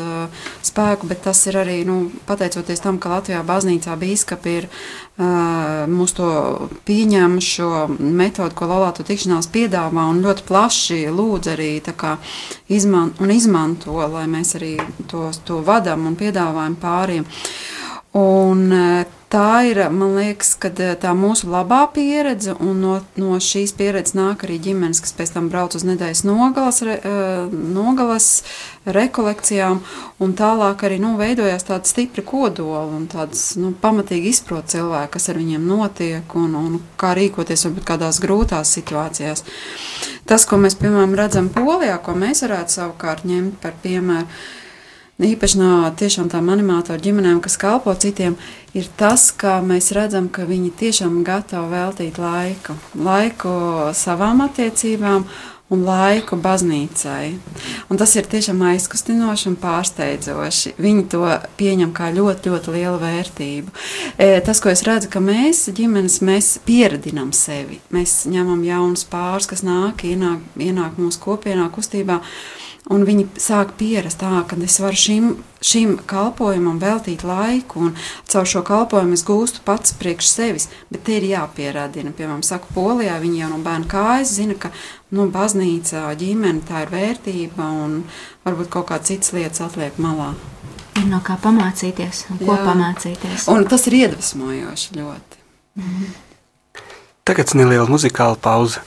spēku, 0.63 1.09
bet 1.11 1.25
tas 1.27 1.43
ir 1.51 1.59
arī 1.59 1.81
nu, 1.87 2.05
pateicoties 2.29 2.85
tam, 2.85 3.03
ka 3.03 3.17
Latvijā 3.17 3.43
baznīcā 3.43 3.99
bīskapi 3.99 4.55
ir 4.61 4.71
mūs 5.93 6.15
to 6.17 6.27
pieņem 6.87 7.35
šo 7.43 7.85
metodu, 7.99 8.55
ko 8.57 8.65
laulāto 8.65 9.03
tikšanās 9.05 9.51
piedāvā 9.53 10.07
un 10.09 10.23
ļoti 10.23 10.45
plaši 10.47 11.03
lūdz 11.13 11.53
arī 11.53 11.71
izman, 12.73 13.13
un 13.21 13.33
izmanto, 13.33 13.95
lai 14.11 14.25
mēs 14.31 14.55
arī 14.59 14.75
to, 15.09 15.29
to 15.45 15.61
vadam 15.65 16.07
un 16.09 16.17
piedāvājam 16.19 16.77
pāriem. 16.81 17.27
Un, 18.19 18.67
tā 19.33 19.63
ir, 19.65 19.79
man 19.93 20.13
liekas, 20.17 20.53
tā 21.01 21.13
mūsu 21.17 21.49
labā 21.49 21.81
pieredze, 21.93 22.53
un 22.61 22.81
no, 22.83 22.93
no 23.17 23.39
šīs 23.41 23.73
pieredzes 23.77 24.15
nāk 24.17 24.45
arī 24.45 24.59
ģimenes, 24.61 25.01
kas 25.03 25.15
pēc 25.17 25.33
tam 25.35 25.49
brauc 25.49 25.73
uz 25.77 25.85
nedēļas 25.87 26.23
nogalas, 26.27 26.81
re, 26.85 26.99
nogalas 27.51 28.29
rekolekcijām, 28.85 29.81
un 30.23 30.35
tālāk 30.37 30.85
arī 30.85 30.99
nu, 31.01 31.15
veidojās 31.19 31.65
tāda 31.69 31.89
stipra 31.89 32.25
kodola 32.27 32.85
un 32.93 33.07
tāds 33.11 33.53
nu, 33.59 33.73
pamatīgi 33.81 34.33
izprot 34.33 34.69
cilvēku, 34.73 35.15
kas 35.17 35.29
ar 35.33 35.41
viņiem 35.41 35.65
notiek 35.67 36.37
un, 36.39 36.57
un 36.59 36.81
kā 36.99 37.15
rīkoties 37.17 37.67
varbūt 37.67 37.89
kādās 37.89 38.21
grūtās 38.23 38.75
situācijās. 38.77 39.45
Tas, 40.29 40.45
ko 40.47 40.61
mēs, 40.61 40.77
piemēram, 40.79 41.17
redzam 41.17 41.49
Polijā, 41.53 41.97
ko 42.03 42.13
mēs 42.15 42.45
varētu 42.45 42.77
savukārt 42.77 43.25
ņemt 43.27 43.57
par 43.63 43.73
piemēru, 43.83 44.29
īpaši 45.21 45.59
no 45.59 45.71
tiešām 45.97 46.29
tām 46.31 46.49
animatoru 46.53 47.01
ģimenēm, 47.03 47.41
kas 47.43 47.57
kalpo 47.61 47.93
citiem, 47.93 48.37
ir 48.73 48.89
tas, 48.97 49.29
ka 49.31 49.59
mēs 49.65 49.91
redzam, 49.93 50.29
ka 50.33 50.47
viņi 50.49 50.73
tiešām 50.79 51.21
gatavi 51.27 51.73
veltīt 51.75 52.17
laiku, 52.21 52.77
laiku 52.97 53.53
savām 53.93 54.41
attiecībām 54.47 55.27
un 55.73 55.83
laiku 55.87 56.37
baznīcai. 56.37 57.33
Un 57.89 57.99
tas 57.99 58.13
ir 58.17 58.27
tiešām 58.29 58.61
aizkustinoši 58.67 59.49
un 59.51 59.55
pārsteidzoši. 59.61 60.75
Viņi 60.81 61.05
to 61.13 61.23
pieņem 61.59 61.93
kā 61.95 62.11
ļoti, 62.13 62.51
ļoti 62.51 62.73
lielu 62.75 62.99
vērtību. 63.01 63.73
E, 64.17 64.27
tas, 64.45 64.61
ko 64.61 64.73
es 64.73 64.83
redzu, 64.87 65.09
ka 65.13 65.21
mēs, 65.23 65.65
ģimenes, 65.73 66.19
mēs 66.25 66.57
pieredzinām 66.67 67.31
sevi. 67.37 67.79
Mēs 67.95 68.23
ņemam 68.29 68.61
jaunus 68.67 69.07
pārus, 69.09 69.49
kas 69.49 69.65
nāk, 69.65 70.05
ienāk, 70.09 70.43
ienāk 70.61 70.99
mūsu 71.01 71.21
kopienā, 71.23 71.69
kustībā. 71.73 72.19
Un 72.91 73.05
viņi 73.07 73.29
sāk 73.39 73.77
pierast, 73.79 74.19
tā, 74.19 74.41
ka 74.43 74.57
es 74.65 74.75
varu 74.83 74.97
šim, 74.99 75.27
šim 75.63 75.93
kalpojumam 76.09 76.81
veltīt 76.81 77.21
laiku, 77.23 77.85
un 77.87 77.93
caur 78.27 78.49
šo 78.49 78.59
kalpojumu 78.67 79.15
es 79.15 79.23
gūstu 79.23 79.63
pats 79.63 79.95
priekš 79.95 80.27
sevis. 80.27 80.67
Bet 80.91 81.05
te 81.07 81.15
ir 81.15 81.29
jāpierādina. 81.29 82.11
Piemēram, 82.11 82.41
saku, 82.43 82.73
Polijā 82.75 83.15
viņi 83.23 83.39
jau 83.39 83.53
no 83.53 83.61
bērna 83.63 83.87
kājas 83.87 84.35
zina, 84.35 84.57
ka 84.59 84.73
nu, 85.15 85.29
baznīca, 85.31 86.09
ģimene 86.19 86.65
tā 86.67 86.83
ir 86.83 86.91
vērtība, 86.91 87.69
un 87.85 88.01
varbūt 88.43 88.73
kaut 88.75 88.89
kā 88.91 88.99
citas 88.99 89.31
lietas 89.31 89.63
atliek 89.63 89.95
malā. 90.03 90.33
Ir 90.99 91.07
no 91.09 91.23
kā 91.25 91.39
pamācīties, 91.41 92.25
un 92.33 92.43
ko 92.43 92.51
Jā. 92.51 92.65
pamācīties. 92.67 93.47
Un 93.53 93.63
tas 93.71 93.87
ir 93.87 93.95
iedvesmojoši 94.03 94.99
ļoti. 94.99 95.39
Mm 95.79 95.83
-hmm. 95.83 96.81
Tagad 97.23 97.55
neliela 97.55 97.87
muzikāla 97.87 98.35
pauze. 98.35 98.83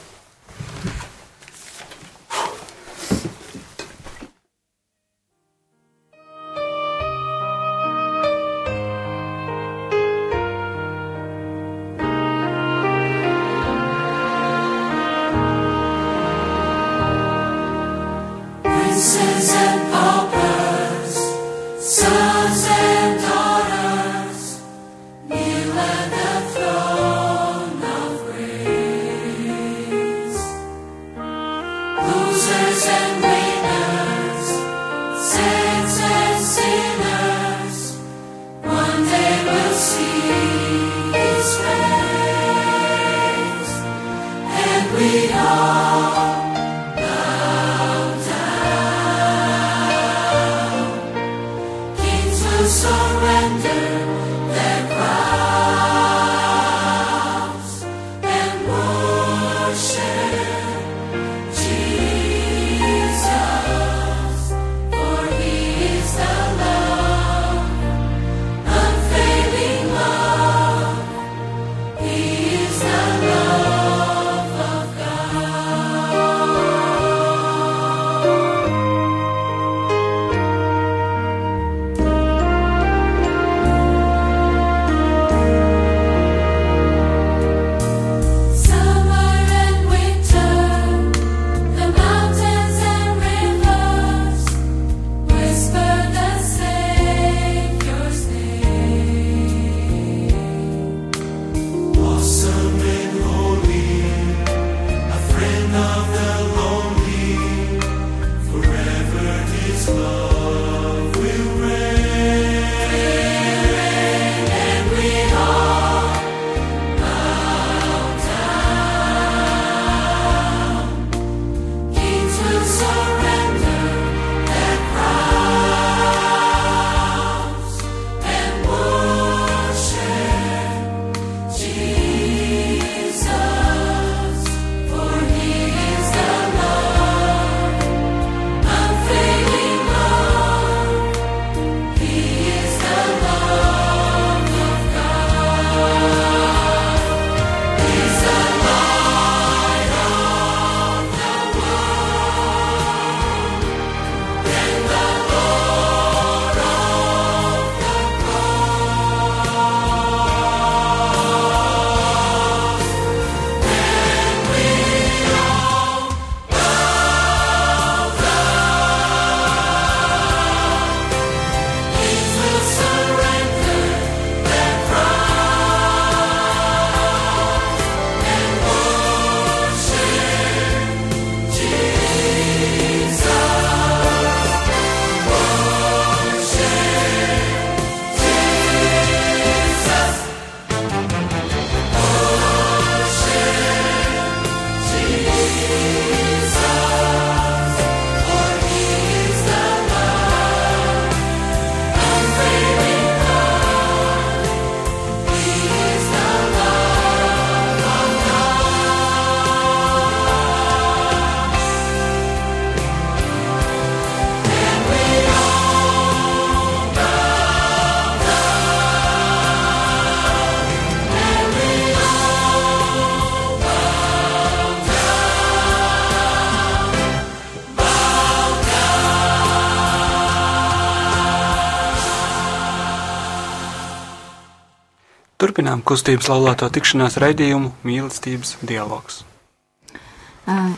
Turpinām 235.67 235.83
kustības 235.83 236.29
laulāto 236.31 236.69
tikšanās 236.71 237.17
raidījumu 237.19 237.73
mīlestības 237.83 238.55
dialogs. 238.63 239.25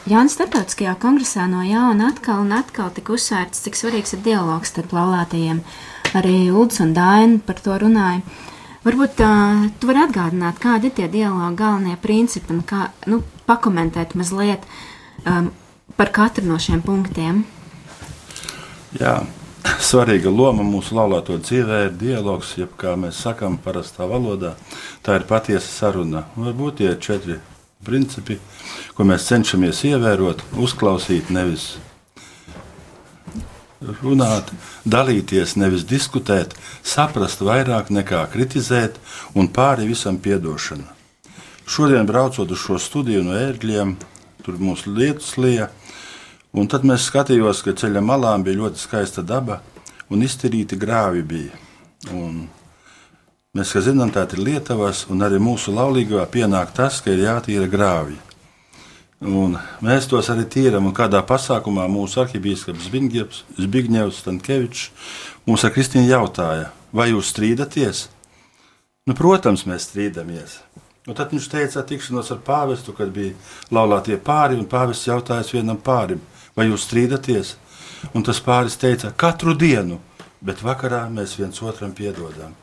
Jānis 0.09 0.33
starptautiskajā 0.33 0.95
kongresā 0.97 1.45
no 1.45 1.61
jauna 1.61 2.09
atkal 2.09 2.41
un 2.41 2.51
atkal 2.57 2.89
tika 2.89 3.13
uzsvērts, 3.13 3.61
cik 3.61 3.77
svarīgs 3.77 4.15
ir 4.15 4.23
dialogs 4.25 4.71
starp 4.73 4.89
laulātajiem. 4.91 5.61
Arī 6.17 6.49
Ulds 6.49 6.81
un 6.81 6.95
Daina 6.95 7.37
par 7.45 7.61
to 7.61 7.77
runāja. 7.77 8.23
Varbūt 8.81 9.21
uh, 9.21 9.69
tu 9.77 9.85
vari 9.91 10.01
atgādināt, 10.07 10.57
kādi 10.57 10.89
ir 10.89 10.95
tie 10.97 11.07
dialoga 11.07 11.51
galvenie 11.53 11.97
principi 12.01 12.55
un 12.55 12.63
kā, 12.65 12.89
nu, 13.05 13.21
pakomentēt 13.45 14.15
mazliet 14.17 14.65
um, 15.27 15.51
par 15.99 16.09
katru 16.15 16.47
no 16.49 16.57
šiem 16.57 16.81
punktiem. 16.81 17.43
Jā, 18.97 19.19
svarīga 19.79 20.31
loma 20.31 20.63
mūsu 20.65 20.95
laulāto 20.97 21.37
dzīvē 21.39 21.83
ir 21.87 21.93
dialogs, 21.99 22.55
jeb 22.59 22.75
kā 22.79 22.95
mēs 22.99 23.21
sakām 23.23 23.57
parastā 23.63 24.07
valodā, 24.09 24.55
tā 25.05 25.19
ir 25.19 25.27
patiesa 25.29 25.67
saruna. 25.67 26.25
Varbūt 26.35 26.79
tie 26.81 26.91
ir 26.93 26.99
četri 27.03 27.39
principi, 27.85 28.39
ko 28.95 29.07
mēs 29.07 29.29
cenšamies 29.29 29.83
ievērot, 29.87 30.43
uzklausīt, 30.59 31.31
nevis 31.33 31.77
runāt, 34.03 34.51
dalīties, 34.83 35.55
nevis 35.55 35.85
diskutēt, 35.87 36.55
saprast 36.83 37.41
vairāk 37.45 37.91
nekā 37.93 38.25
kritizēt 38.33 38.99
un 39.35 39.47
pāri 39.47 39.87
visam 39.87 40.19
piedošana. 40.19 40.95
Šodien 41.69 42.07
braucot 42.09 42.51
uz 42.51 42.59
šo 42.59 42.79
studiju 42.81 43.23
no 43.23 43.37
ērgļiem, 43.37 43.95
tur 44.43 44.57
mūsu 44.59 44.91
lietus 44.95 45.35
lija, 45.37 45.69
un 46.53 46.69
tad 46.69 46.85
mēs 46.87 47.09
skatījos, 47.09 47.63
ka 47.65 47.75
ceļa 47.77 48.01
malām 48.05 48.45
bija 48.45 48.61
ļoti 48.63 48.81
skaista 48.81 49.25
daba 49.25 49.59
un 50.09 50.23
iztirīti 50.25 50.79
grāvi 50.79 51.25
bija. 51.25 51.65
Un 52.13 52.47
Mēs, 53.57 53.71
zinām, 53.81 54.11
tā 54.13 54.27
ir 54.29 54.43
Lietuvas, 54.45 55.07
un 55.09 55.23
arī 55.25 55.39
mūsu 55.41 55.71
laulīgā 55.73 56.21
pienāk 56.29 56.69
tas, 56.77 56.99
ka 57.01 57.09
ir 57.09 57.23
jātīra 57.23 57.65
grāvi. 57.65 58.13
Un 59.25 59.55
mēs 59.81 60.05
tos 60.11 60.29
arī 60.29 60.43
tīram, 60.45 60.85
un 60.85 60.93
kādā 60.93 61.23
pasākumā 61.25 61.87
mūsu 61.89 62.21
arhibīskaps 62.21 62.91
Zbigņevs 63.57 64.19
Stankievičs 64.21 64.83
mums 65.49 65.65
ar 65.65 65.73
Kristīnu 65.73 66.11
jautāja, 66.11 66.69
vai 66.93 67.09
jūs 67.09 67.33
strīdaties? 67.33 68.03
Nu, 69.09 69.17
protams, 69.17 69.65
mēs 69.65 69.89
strīdamies. 69.89 70.59
Un 71.09 71.17
tad 71.17 71.33
viņš 71.33 71.49
teica, 71.49 71.81
tikšanos 71.89 72.29
ar 72.35 72.43
pāvestu, 72.45 72.93
kad 72.93 73.09
bija 73.09 73.33
laulātie 73.73 74.21
pāri, 74.21 74.61
un 74.61 74.69
pāvests 74.69 75.09
jautājas 75.09 75.49
vienam 75.57 75.81
pārim, 75.81 76.21
vai 76.55 76.69
jūs 76.69 76.87
strīdaties? 76.87 77.55
Un 78.15 78.23
tas 78.23 78.39
pāris 78.39 78.77
teica, 78.79 79.11
katru 79.11 79.53
dienu, 79.57 79.99
bet 80.41 80.63
vakarā 80.63 81.03
mēs 81.11 81.35
viens 81.39 81.59
otram 81.61 81.91
piedodam. 81.95 82.55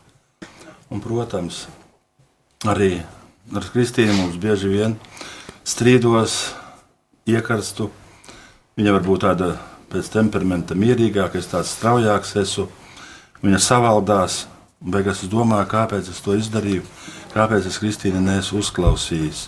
Un, 0.88 1.03
protams, 1.03 1.66
arī 2.64 3.03
ar 3.55 3.66
Kristīnu 3.72 4.14
mums 4.16 4.38
bieži 4.40 4.70
vien 4.70 4.96
strīdos, 5.66 6.55
iekarstu. 7.27 7.90
Viņa 8.77 8.92
var 8.94 9.05
būt 9.07 9.25
tāda 9.25 9.51
pēc 9.90 10.11
temperamenta 10.14 10.77
mierīgāka, 10.79 11.40
es 11.40 11.51
tāds 11.51 11.72
straujāks 11.77 12.37
esmu. 12.42 12.68
Viņa 13.42 13.61
savaldās, 13.62 14.44
un 14.81 14.94
beigās 14.94 15.22
es 15.25 15.31
domāju, 15.33 15.68
kāpēc 15.72 16.11
es 16.12 16.22
to 16.25 16.37
izdarīju, 16.38 16.85
kāpēc 17.35 17.68
es 17.68 17.79
Kristīnu 17.83 18.22
neesmu 18.25 18.62
uzklausījis. 18.62 19.46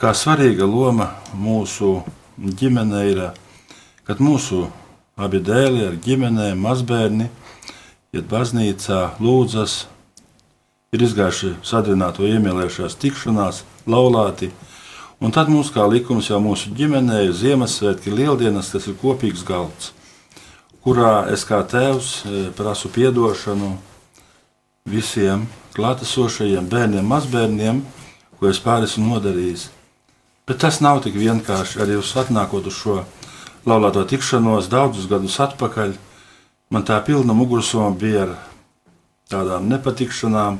Kā 0.00 0.10
svarīga 0.18 0.66
loma 0.66 1.12
mūsu 1.38 2.00
ģimenē 2.38 3.02
ir, 3.10 3.22
kad 4.08 4.20
mūsu 4.22 4.66
abi 5.20 5.40
dēli 5.44 5.86
ar 5.86 5.96
ģimenēm, 6.02 6.60
mazbērni, 6.62 7.28
iet 8.12 8.28
baznīcā, 8.30 9.00
lūdzas, 9.22 9.86
ir 10.92 11.04
izgājuši 11.06 11.54
sadarbināto 11.64 12.26
iemīlējušās 12.28 12.98
tikšanās, 13.00 13.62
laulāti. 13.88 14.50
Un 15.22 15.32
tad 15.32 15.48
mums, 15.52 15.70
kā 15.72 15.86
likums, 15.86 16.28
jau 16.32 16.40
mūsu 16.42 16.72
ģimenē 16.76 17.22
ir 17.28 17.36
Ziemassvētki, 17.36 18.12
Lieldienas, 18.12 18.72
tas 18.74 18.88
ir 18.90 18.98
kopīgs 19.00 19.44
galds, 19.46 19.92
kurā 20.82 21.28
es 21.32 21.46
kā 21.46 21.62
tēvs 21.62 22.10
e, 22.26 22.44
prasu 22.58 22.90
atdošanu 22.90 23.76
visiem 24.84 25.46
klātesošajiem 25.76 26.66
bērniem, 26.68 27.06
mazbērniem, 27.06 27.84
ko 28.40 28.50
es 28.50 28.58
pāri 28.60 28.90
esmu 28.90 29.14
nodarījis. 29.14 29.68
Bet 30.46 30.58
tas 30.64 30.80
nav 30.82 31.02
tik 31.04 31.14
vienkārši. 31.18 31.80
Arī 31.84 31.98
uz 32.00 32.14
atnākot 32.18 32.66
uz 32.66 32.78
šo 32.78 33.02
laulāto 33.66 34.02
tikšanos 34.08 34.70
daudzus 34.72 35.06
gadus 35.10 35.38
atpakaļ, 35.42 35.94
man 36.74 36.84
tā 36.88 36.98
pilna 37.06 37.36
mugursoma 37.36 37.94
bija 37.98 38.26
ar 38.26 38.36
tādām 39.30 39.70
nepatikšanām, 39.70 40.58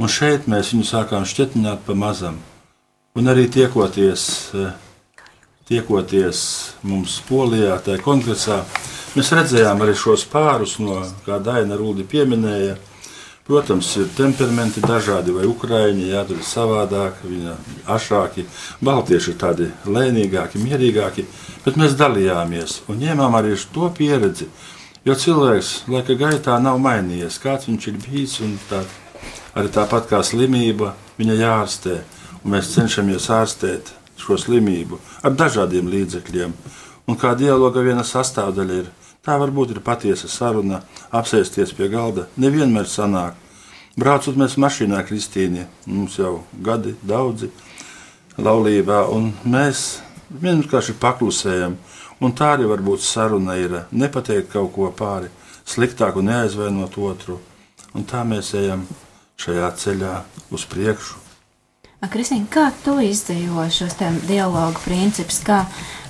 Un 0.00 0.08
šeit 0.08 0.46
mēs 0.48 0.70
viņu 0.72 0.86
sākām 0.88 1.26
šķietināt 1.28 1.82
pa 1.84 1.92
mazam. 1.92 2.38
Un 3.20 3.26
arī 3.28 3.50
tiekoties, 3.52 4.22
eh, 4.56 4.70
tiekoties 5.68 6.38
mums 6.82 7.18
Polijā, 7.28 7.76
tajā 7.84 8.00
kongresā, 8.00 8.62
mēs 9.14 9.32
redzējām 9.36 9.82
arī 9.84 9.94
šos 9.94 10.24
pārus, 10.24 10.78
no, 10.80 11.02
kā 11.26 11.36
Daina 11.44 11.76
Rūdi 11.76 12.06
pieminēja. 12.08 12.78
Protams, 13.50 13.88
ir 13.98 14.06
temperamenti 14.14 14.78
dažādi, 14.78 15.32
vai 15.34 15.48
ukrāņi, 15.50 16.04
jā, 16.12 16.20
tur 16.28 16.38
ir 16.38 16.44
savādāk, 16.46 17.16
viņi 17.26 17.56
ašāki, 17.90 18.44
baltieši 18.86 19.32
ir 19.32 19.38
tādi 19.40 19.66
lēnīgāki, 19.90 20.60
mierīgāki, 20.62 21.24
bet 21.64 21.80
mēs 21.80 21.96
dalījāmies 21.98 22.76
un 22.86 23.00
ņēmām 23.02 23.34
arī 23.40 23.56
to 23.74 23.88
pieredzi, 23.96 24.46
jo 25.02 25.18
cilvēks 25.18 25.72
laika 25.90 26.14
gaitā 26.20 26.60
nav 26.62 26.78
mainījies, 26.78 27.40
kāds 27.42 27.66
viņš 27.66 27.88
ir 27.90 27.98
bijis 28.06 28.36
un 28.46 28.54
tāds 28.70 28.94
arī 29.58 29.74
tāpat 29.74 30.06
kā 30.12 30.22
slimība, 30.22 30.94
viņa 31.18 31.40
jārastē. 31.40 31.98
Mēs 32.46 32.70
cenšamies 32.76 33.26
ārstēt 33.34 33.90
šo 34.20 34.38
slimību 34.38 35.00
ar 35.26 35.34
dažādiem 35.34 35.90
līdzekļiem. 35.90 36.54
Un 37.10 37.18
kā 37.18 37.34
dialoga 37.34 37.82
viena 37.82 38.06
sastāvdaļa 38.06 38.78
ir, 38.78 38.94
tā 39.30 39.38
varbūt 39.38 39.76
ir 39.76 39.82
patiesa 39.86 40.28
saruna, 40.30 40.80
apsēsties 41.14 41.74
pie 41.78 41.86
galda. 41.92 42.26
Nevienmēr 42.40 42.88
sanāk. 42.90 43.38
Braucot 44.00 44.38
mēs 44.38 44.56
mašīnā, 44.58 45.02
Kristīne, 45.06 45.68
mums 45.86 46.16
jau 46.18 46.40
gadi 46.66 46.96
daudzi 47.06 47.50
laulībā, 48.40 49.04
un 49.14 49.30
mēs 49.44 50.00
vienkārši 50.30 50.96
paklusējam. 51.02 51.78
Un 52.20 52.34
tā 52.36 52.54
arī 52.56 52.66
varbūt 52.68 53.04
saruna 53.04 53.56
ir 53.56 53.76
nepateikt 53.92 54.50
kaut 54.52 54.74
ko 54.74 54.90
pāri 54.96 55.30
sliktāku, 55.64 56.24
neaizvainot 56.26 56.98
otru. 56.98 57.38
Un 57.94 58.04
tā 58.06 58.26
mēs 58.26 58.52
ejam 58.58 58.84
šajā 59.40 59.72
ceļā 59.84 60.14
uz 60.50 60.66
priekšu. 60.70 61.29
Kristīna, 62.08 62.46
kā 62.48 62.70
tu 62.80 62.94
izdzīvo 63.04 63.66
šos 63.68 63.98
dialogu 64.24 64.80
principus, 64.86 65.42
kā, 65.44 65.58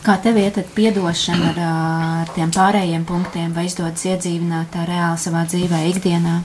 kā 0.06 0.14
tev 0.22 0.36
iet 0.38 0.60
atdošana 0.62 1.48
ar, 1.50 1.58
ar 1.66 2.30
tiem 2.36 2.52
pārējiem 2.54 3.02
punktiem, 3.08 3.50
vai 3.56 3.64
izdodas 3.66 4.04
iedzīvināt 4.06 4.70
tā 4.70 4.84
reāli 4.86 5.18
savā 5.18 5.42
dzīvē, 5.50 5.82
ikdienā? 5.90 6.36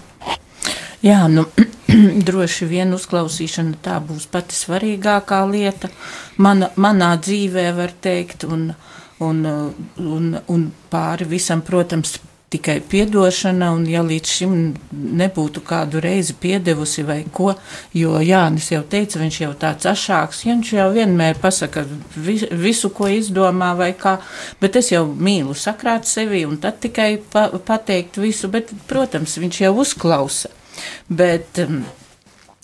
Jā, 1.05 1.19
nu, 1.29 1.45
droši 2.27 2.65
vien 2.71 2.97
uzklausīšana 2.97 3.77
tā 3.85 3.99
būs 4.01 4.25
pati 4.33 4.57
svarīgākā 4.57 5.43
lieta 5.51 5.93
mana, 6.41 6.71
manā 6.81 7.13
dzīvē, 7.21 7.69
var 7.77 7.93
teikt, 8.01 8.47
un, 8.49 8.71
un, 9.21 9.45
un, 10.01 10.31
un 10.41 10.69
pāri 10.89 11.29
visam, 11.29 11.61
protams, 11.61 12.17
tikai 12.53 12.77
piedošana, 12.89 13.71
un 13.75 13.85
ja 13.89 14.03
līdz 14.05 14.31
šim 14.37 14.53
nebūtu 15.19 15.63
kādu 15.65 15.99
reizi 16.03 16.35
piedevusi 16.39 17.03
vai 17.07 17.19
ko, 17.33 17.53
jo 17.95 18.19
Jānis 18.21 18.69
jau 18.71 18.83
teica, 18.89 19.19
viņš 19.21 19.39
jau 19.41 19.51
tāds 19.65 19.89
ašāks, 19.89 20.43
viņš 20.47 20.71
jau 20.77 20.87
vienmēr 20.95 21.39
pasaka 21.41 21.85
visu, 22.15 22.91
ko 22.95 23.09
izdomā 23.11 23.73
vai 23.77 23.91
kā, 23.97 24.17
bet 24.61 24.77
es 24.79 24.93
jau 24.93 25.03
mīlu 25.09 25.57
sakrāt 25.57 26.07
sevi 26.09 26.45
un 26.47 26.59
tad 26.61 26.79
tikai 26.85 27.15
pa, 27.33 27.49
pateikt 27.65 28.21
visu, 28.21 28.51
bet, 28.53 28.71
protams, 28.89 29.39
viņš 29.41 29.61
jau 29.65 29.75
uzklausa. 29.81 30.53
Bet, 31.09 31.59
um, 31.63 31.83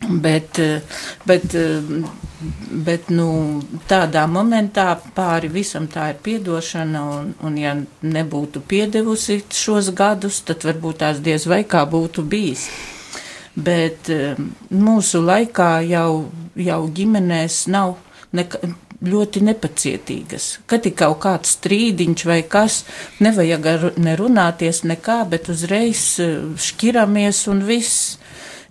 Bet, 0.01 0.57
bet, 1.29 1.53
bet 2.85 3.09
nu, 3.13 3.27
tādā 3.87 4.23
momentā 4.25 4.95
pāri 5.15 5.51
visam 5.53 5.85
tā 5.91 6.07
ir 6.09 6.21
piedošana, 6.25 7.03
un, 7.17 7.27
un 7.45 7.59
ja 7.61 7.75
nebūtu 8.01 8.63
piedevusi 8.65 9.43
šos 9.53 9.91
gadus, 9.93 10.41
tad 10.47 10.65
varbūt 10.65 11.03
tās 11.03 11.21
diez 11.21 11.45
vai 11.45 11.61
kā 11.69 11.83
būtu 11.85 12.25
bijis. 12.25 12.65
Bet 13.53 14.09
mūsu 14.73 15.21
laikā 15.21 15.71
jau, 15.85 16.31
jau 16.57 16.81
ģimenēs 16.97 17.65
nav 17.69 17.99
neka, 18.33 18.61
ļoti 19.01 19.41
nepacietīgas. 19.45 20.47
Kad 20.69 20.85
ir 20.85 20.95
kaut 20.97 21.19
kāds 21.23 21.55
strīdiņš 21.57 22.25
vai 22.29 22.41
kas, 22.47 22.81
nevajag 23.21 23.97
nerunāties 24.01 24.83
nekā, 24.85 25.21
bet 25.29 25.49
uzreiz 25.53 26.03
šķiramies 26.69 27.45
un 27.51 27.63
viss 27.69 28.17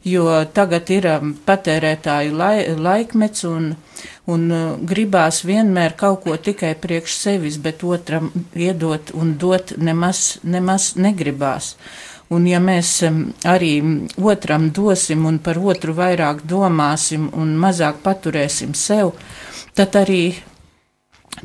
jo 0.05 0.27
tagad 0.55 0.91
ir 0.91 1.07
um, 1.11 1.33
patērētāju 1.47 2.37
lai, 2.37 2.55
laikmets 2.77 3.45
un, 3.49 3.73
un 4.31 4.47
uh, 4.51 4.63
gribās 4.81 5.43
vienmēr 5.45 5.97
kaut 6.01 6.25
ko 6.25 6.37
tikai 6.37 6.75
priekš 6.81 7.17
sevis, 7.17 7.59
bet 7.61 7.85
otram 7.85 8.31
iedot 8.55 9.13
un 9.15 9.37
dot 9.39 9.75
nemaz, 9.77 10.39
nemaz 10.43 10.95
negribās. 10.97 11.77
un 12.31 12.47
ja 12.47 12.61
mēs 12.63 13.03
arī 13.45 13.73
otram 14.17 14.71
dosim 14.71 15.27
un 15.27 15.39
par 15.39 15.59
otru 15.59 15.93
vairāk 15.93 16.45
domāsim 16.47 17.29
un 17.35 17.57
mazāk 17.59 17.97
paturēsim 18.05 18.75
sev, 18.75 19.11
tad 19.75 19.97
arī 19.99 20.37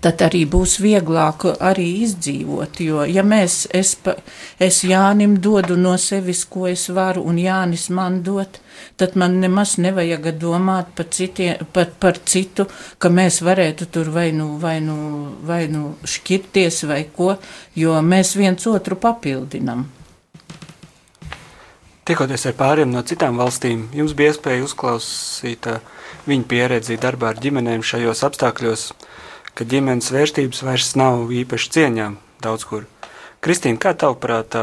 tad 0.02 0.22
arī 0.26 0.44
būs 0.50 0.80
vieglāk 0.84 1.46
arī 1.64 1.86
izdzīvot. 2.06 2.80
Jo, 2.84 3.04
ja 3.08 3.24
mēs, 3.26 3.66
es, 3.74 3.96
es 4.60 4.82
Jānim 4.84 5.38
dodu 5.42 5.78
no 5.80 5.96
sevis, 6.02 6.44
ko 6.50 6.68
es 6.70 6.88
varu, 6.90 7.24
un 7.30 7.40
Jānis 7.40 7.88
man 7.94 8.22
dod, 8.26 8.60
tad 9.00 9.16
man 9.20 9.40
nemaz 9.44 9.78
nevajag 9.82 10.32
domāt 10.42 10.92
par, 10.98 11.10
citie, 11.14 11.56
par, 11.74 11.92
par 12.00 12.20
citu, 12.26 12.68
ka 12.98 13.12
mēs 13.14 13.42
varētu 13.46 13.90
tur 13.92 14.12
vai 14.16 14.32
nu, 14.36 14.56
vai, 14.62 14.80
nu, 14.84 14.98
vai 15.46 15.66
nu 15.72 15.96
šķirties 16.04 16.84
vai 16.90 17.04
ko, 17.16 17.36
jo 17.76 18.00
mēs 18.02 18.36
viens 18.40 18.68
otru 18.72 19.00
papildinam. 19.00 19.88
Tikoties 22.06 22.44
ar 22.46 22.54
pāriem 22.54 22.92
no 22.94 23.02
citām 23.02 23.40
valstīm, 23.42 23.88
jums 23.98 24.12
bija 24.14 24.36
iespēja 24.36 24.62
uzklausīt 24.68 25.66
uh, 25.72 25.80
viņu 26.30 26.46
pieredzi 26.52 27.00
darbā 27.02 27.32
ar 27.32 27.40
ģimenēm 27.42 27.82
šajos 27.82 28.22
apstākļos. 28.28 28.84
Uh, 28.94 29.08
ka 29.56 29.68
ģimenes 29.72 30.12
vērtības 30.12 30.64
vairs 30.68 30.92
nav 31.00 31.32
īpaši 31.32 31.72
cieņām 31.78 32.20
daudz 32.44 32.68
kur. 32.68 32.86
Kristīna, 33.46 33.80
kā 33.80 33.94
tavuprāt, 33.96 34.56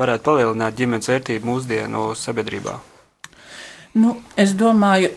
varētu 0.00 0.26
palielināt 0.26 0.76
ģimenes 0.78 1.10
vērtību 1.12 1.48
mūsdienu 1.48 2.10
sabiedrībā? 2.18 2.78
Nu, 3.94 4.16
es 4.40 4.56
domāju, 4.58 5.12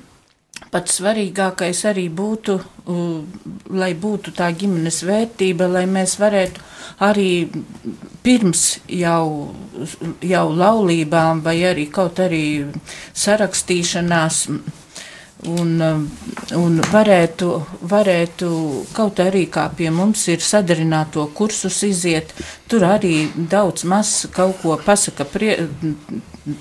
pats 0.72 0.98
svarīgākais 0.98 1.80
arī 1.88 2.08
būtu, 2.12 2.58
lai 3.72 3.92
būtu 3.96 4.34
tā 4.36 4.50
ģimenes 4.56 5.00
vērtība, 5.08 5.70
lai 5.72 5.86
mēs 5.88 6.18
varētu 6.20 6.68
arī 7.08 7.30
pirms 8.22 8.66
jau, 8.92 9.54
jau 10.20 10.44
laulībām 10.52 11.40
vai 11.44 11.56
arī 11.70 11.88
kaut 11.92 12.20
arī 12.20 12.44
sarakstīšanās 13.16 14.44
Un, 15.42 15.70
um, 15.82 16.02
un 16.54 16.76
varētu, 16.92 17.46
varētu 17.90 18.48
kaut 18.94 19.18
arī 19.24 19.48
kā 19.50 19.64
pie 19.74 19.88
mums 19.90 20.28
ir 20.30 20.38
sadarināto 20.38 21.24
kursus 21.34 21.80
iziet, 21.82 22.30
tur 22.70 22.86
arī 22.86 23.24
daudz 23.34 23.82
maz 23.90 24.12
kaut 24.30 24.60
ko 24.62 24.76
pasaka, 24.84 25.26
prie, 25.26 25.56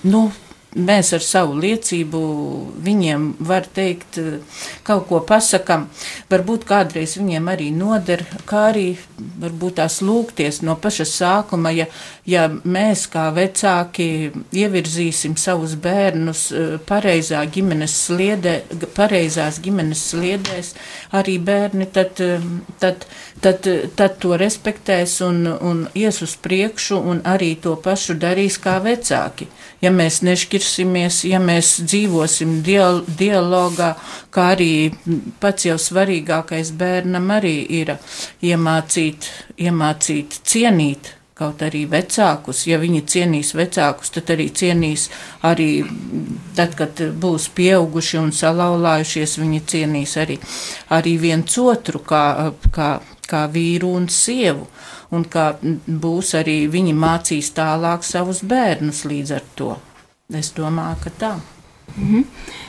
nu, 0.02 0.24
mēs 0.76 1.12
ar 1.16 1.24
savu 1.24 1.58
liecību 1.60 2.20
viņiem, 2.84 3.28
var 3.44 3.66
teikt, 3.76 4.20
kaut 4.88 5.08
ko 5.10 5.20
pasakam, 5.28 5.88
varbūt 6.32 6.64
kādreiz 6.70 7.18
viņiem 7.20 7.50
arī 7.52 7.70
noder, 7.76 8.24
kā 8.48 8.70
arī 8.70 8.86
varbūt 9.42 9.80
tās 9.82 10.00
lūgties 10.06 10.62
no 10.64 10.78
paša 10.80 11.06
sākuma, 11.10 11.74
ja, 11.76 11.88
ja 12.26 12.48
mēs 12.48 13.08
kā 13.12 13.28
vecāki 13.36 14.32
ievirzīsim 14.56 15.36
savus 15.40 15.76
bērnus 15.76 16.46
eh, 16.52 16.78
pareizā 16.88 17.44
ģimenes 17.52 17.98
sliedē, 18.08 18.56
pareizās 18.96 19.60
ģimenes 19.64 20.06
sliedēs, 20.14 20.74
arī 21.20 21.38
bērni 21.44 21.90
tad, 21.92 22.22
eh, 22.24 22.48
tad, 22.80 23.06
tad, 23.44 23.68
tad 24.00 24.20
to 24.24 24.40
respektēs 24.40 25.20
un, 25.28 25.44
un 25.52 25.84
ies 26.00 26.22
uz 26.24 26.38
priekšu 26.40 27.02
un 27.12 27.24
arī 27.28 27.58
to 27.62 27.76
pašu 27.76 28.16
darīs 28.22 28.60
kā 28.62 28.80
vecāki. 28.84 29.50
Ja 29.82 29.90
mēs 29.90 30.22
nešķirsimies, 30.62 31.24
ja 31.26 31.40
mēs 31.40 31.82
dzīvosim 31.86 32.62
dial 32.64 33.02
dialogā, 33.06 33.96
kā 34.30 34.54
arī 34.56 34.92
pats 35.40 35.66
jau 35.66 35.78
svarīgākais 35.78 36.72
bērnam 36.78 37.32
arī 37.32 37.66
ir 37.80 37.98
iemācīt, 38.42 39.30
iemācīt 39.58 40.42
cienīt 40.44 41.16
kaut 41.34 41.62
arī 41.62 41.88
vecākus. 41.90 42.68
Ja 42.68 42.78
viņi 42.78 43.02
cienīs 43.08 43.56
vecākus, 43.58 44.12
tad 44.14 44.30
arī 44.30 44.52
cienīs 44.54 45.10
arī 45.42 45.84
tad, 46.56 46.76
kad 46.78 47.02
būs 47.18 47.50
pieauguši 47.56 48.20
un 48.22 48.32
salauzājušies, 48.32 49.40
viņi 49.42 49.62
cienīs 49.66 50.18
arī, 50.22 50.38
arī 50.90 51.18
viens 51.18 51.58
otru 51.58 52.00
kā, 52.06 52.52
kā, 52.72 53.00
kā 53.26 53.48
vīru 53.50 53.96
un 53.98 54.10
sievu. 54.10 54.68
Un 55.12 55.26
kā 55.28 55.58
būs 55.60 56.36
arī 56.40 56.68
viņi 56.72 56.94
mācīs 56.96 57.52
tālāk 57.58 58.06
savus 58.08 58.46
bērnus 58.48 59.04
līdz 59.04 59.34
ar 59.36 59.48
to. 59.56 59.74
Es 60.38 60.54
domāju, 60.56 60.96
ka 61.04 61.10
tā. 61.20 61.40
Mm 61.96 62.08
-hmm. 62.08 62.24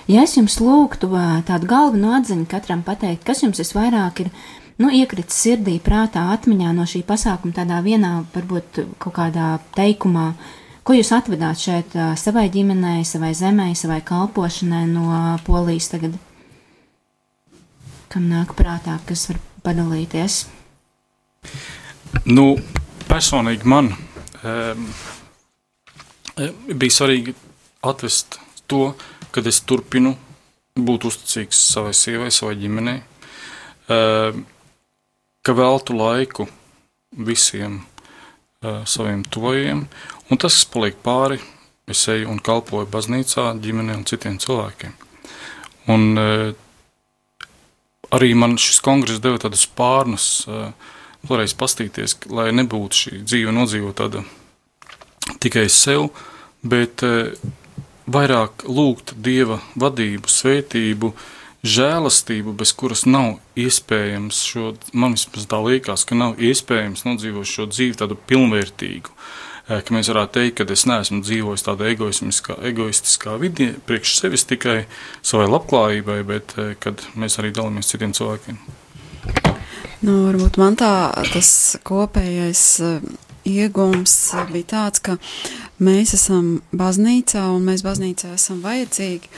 Ja 0.07 0.23
es 0.23 0.37
jums 0.37 0.61
lūgtu 0.61 1.09
tādu 1.47 1.67
galveno 1.67 2.13
atziņu 2.19 2.47
katram 2.47 2.83
pateikt, 2.83 3.25
kas 3.25 3.43
jums 3.43 3.59
visvairāk 3.59 4.21
ir 4.21 4.31
nu, 4.77 4.91
iekritis 4.91 5.37
sirdī, 5.45 5.79
prātā, 5.81 6.33
atmiņā 6.33 6.73
no 6.73 6.83
šī 6.83 7.03
pasākuma, 7.03 7.55
tādā 7.55 7.83
vienā, 7.83 8.25
varbūt 8.35 8.83
kaut 8.99 9.15
kādā 9.15 9.59
teikumā, 9.77 10.33
ko 10.83 10.93
jūs 10.93 11.13
atvedāt 11.13 11.59
šeit 11.59 11.95
savai 12.17 12.49
ģimenei, 12.51 13.05
savai 13.05 13.35
zemē, 13.35 13.75
savai 13.75 14.01
kalpošanai 14.01 14.87
no 14.87 15.39
polijas 15.47 15.89
tagad? 15.89 16.19
Kam 18.09 18.29
nāk 18.29 18.57
prātā, 18.59 18.99
kas 19.07 19.29
var 19.29 19.39
padalīties? 19.63 20.47
Nu, 22.25 22.57
personīgi 23.09 23.65
man 23.65 23.95
um, 24.43 24.87
bija 26.75 26.91
svarīgi 26.91 27.35
atvest 27.83 28.39
to, 28.71 28.93
kad 29.35 29.47
es 29.47 29.61
turpinu 29.67 30.15
būt 30.79 31.07
uzticīgs 31.09 31.59
savai 31.75 31.93
sievai, 31.97 32.31
savai 32.33 32.57
ģimenei. 32.61 33.03
Um, 33.93 34.45
ka 35.43 35.55
veltu 35.59 35.97
laiku 35.99 36.47
visiem 37.13 37.81
uh, 37.83 38.85
saviem 38.89 39.25
tojiem, 39.27 39.85
un 40.31 40.41
tas, 40.41 40.55
kas 40.55 40.69
paliek 40.73 40.97
pāri, 41.05 41.41
es 41.91 42.07
eju 42.09 42.31
un 42.31 42.39
kalpoju 42.41 42.89
baznīcā, 42.93 43.51
ģimenei 43.61 43.99
un 43.99 44.07
citiem 44.09 44.39
cilvēkiem. 44.41 44.95
Un, 45.93 46.07
uh, 46.17 46.53
arī 48.15 48.33
man 48.39 48.57
šis 48.61 48.81
kongress 48.85 49.21
deva 49.25 49.43
tādas 49.43 49.67
uh, 50.47 50.71
vēlreiz 51.27 51.57
pastīties, 51.59 52.17
lai 52.31 52.51
nebūtu 52.55 53.03
šī 53.03 53.25
dzīve 53.27 53.55
nodzīvot 53.55 53.99
tāda 53.99 54.23
tikai 55.43 55.67
sev, 55.71 56.09
bet 56.63 57.03
vairāk 58.13 58.67
lūgt 58.69 59.15
Dieva 59.25 59.61
vadību, 59.79 60.31
svētību, 60.31 61.13
žēlastību, 61.63 62.55
bez 62.59 62.73
kuras 62.75 63.05
nav 63.07 63.37
iespējams 63.59 64.43
šo, 64.51 64.73
man 64.93 65.15
vismaz 65.17 65.47
tā 65.51 65.61
liekas, 65.63 66.05
ka 66.09 66.19
nav 66.19 66.41
iespējams 66.43 67.07
nodzīvot 67.07 67.49
šo 67.49 67.69
dzīvi 67.71 67.99
tādu 68.03 68.19
pilnvērtīgu. 68.29 69.15
Eh, 69.71 69.79
ka 69.79 69.95
mēs 69.95 70.11
varētu 70.11 70.35
teikt, 70.35 70.57
ka 70.59 70.75
es 70.75 70.83
neesmu 70.91 71.21
dzīvojis 71.23 71.63
tādā 71.69 71.87
egoistiskā, 71.93 72.57
egoistiskā 72.67 73.37
vidē, 73.39 73.71
priekš 73.87 74.17
sevis 74.19 74.45
tikai 74.51 74.83
savai 75.23 75.47
labklājībai, 75.53 76.19
bet 76.27 76.57
eh, 76.59 76.73
kad 76.83 77.05
mēs 77.15 77.39
arī 77.39 77.53
dalāmies 77.55 77.93
citiem 77.93 78.15
cilvēkiem. 78.17 78.59
Nu, 80.03 80.17
varbūt 80.27 80.59
man 80.59 80.75
tā 80.75 80.93
tas 81.31 81.53
kopējais 81.87 82.65
eh, 82.83 83.07
iegūms 83.47 84.17
bija 84.51 84.71
tāds, 84.75 85.03
ka 85.03 85.17
mēs 85.83 86.15
esam 86.17 86.61
baznīcā 86.73 87.45
un 87.55 87.67
mēs 87.69 87.85
baznīcā 87.87 88.35
esam 88.37 88.63
vajadzīgi. 88.65 89.31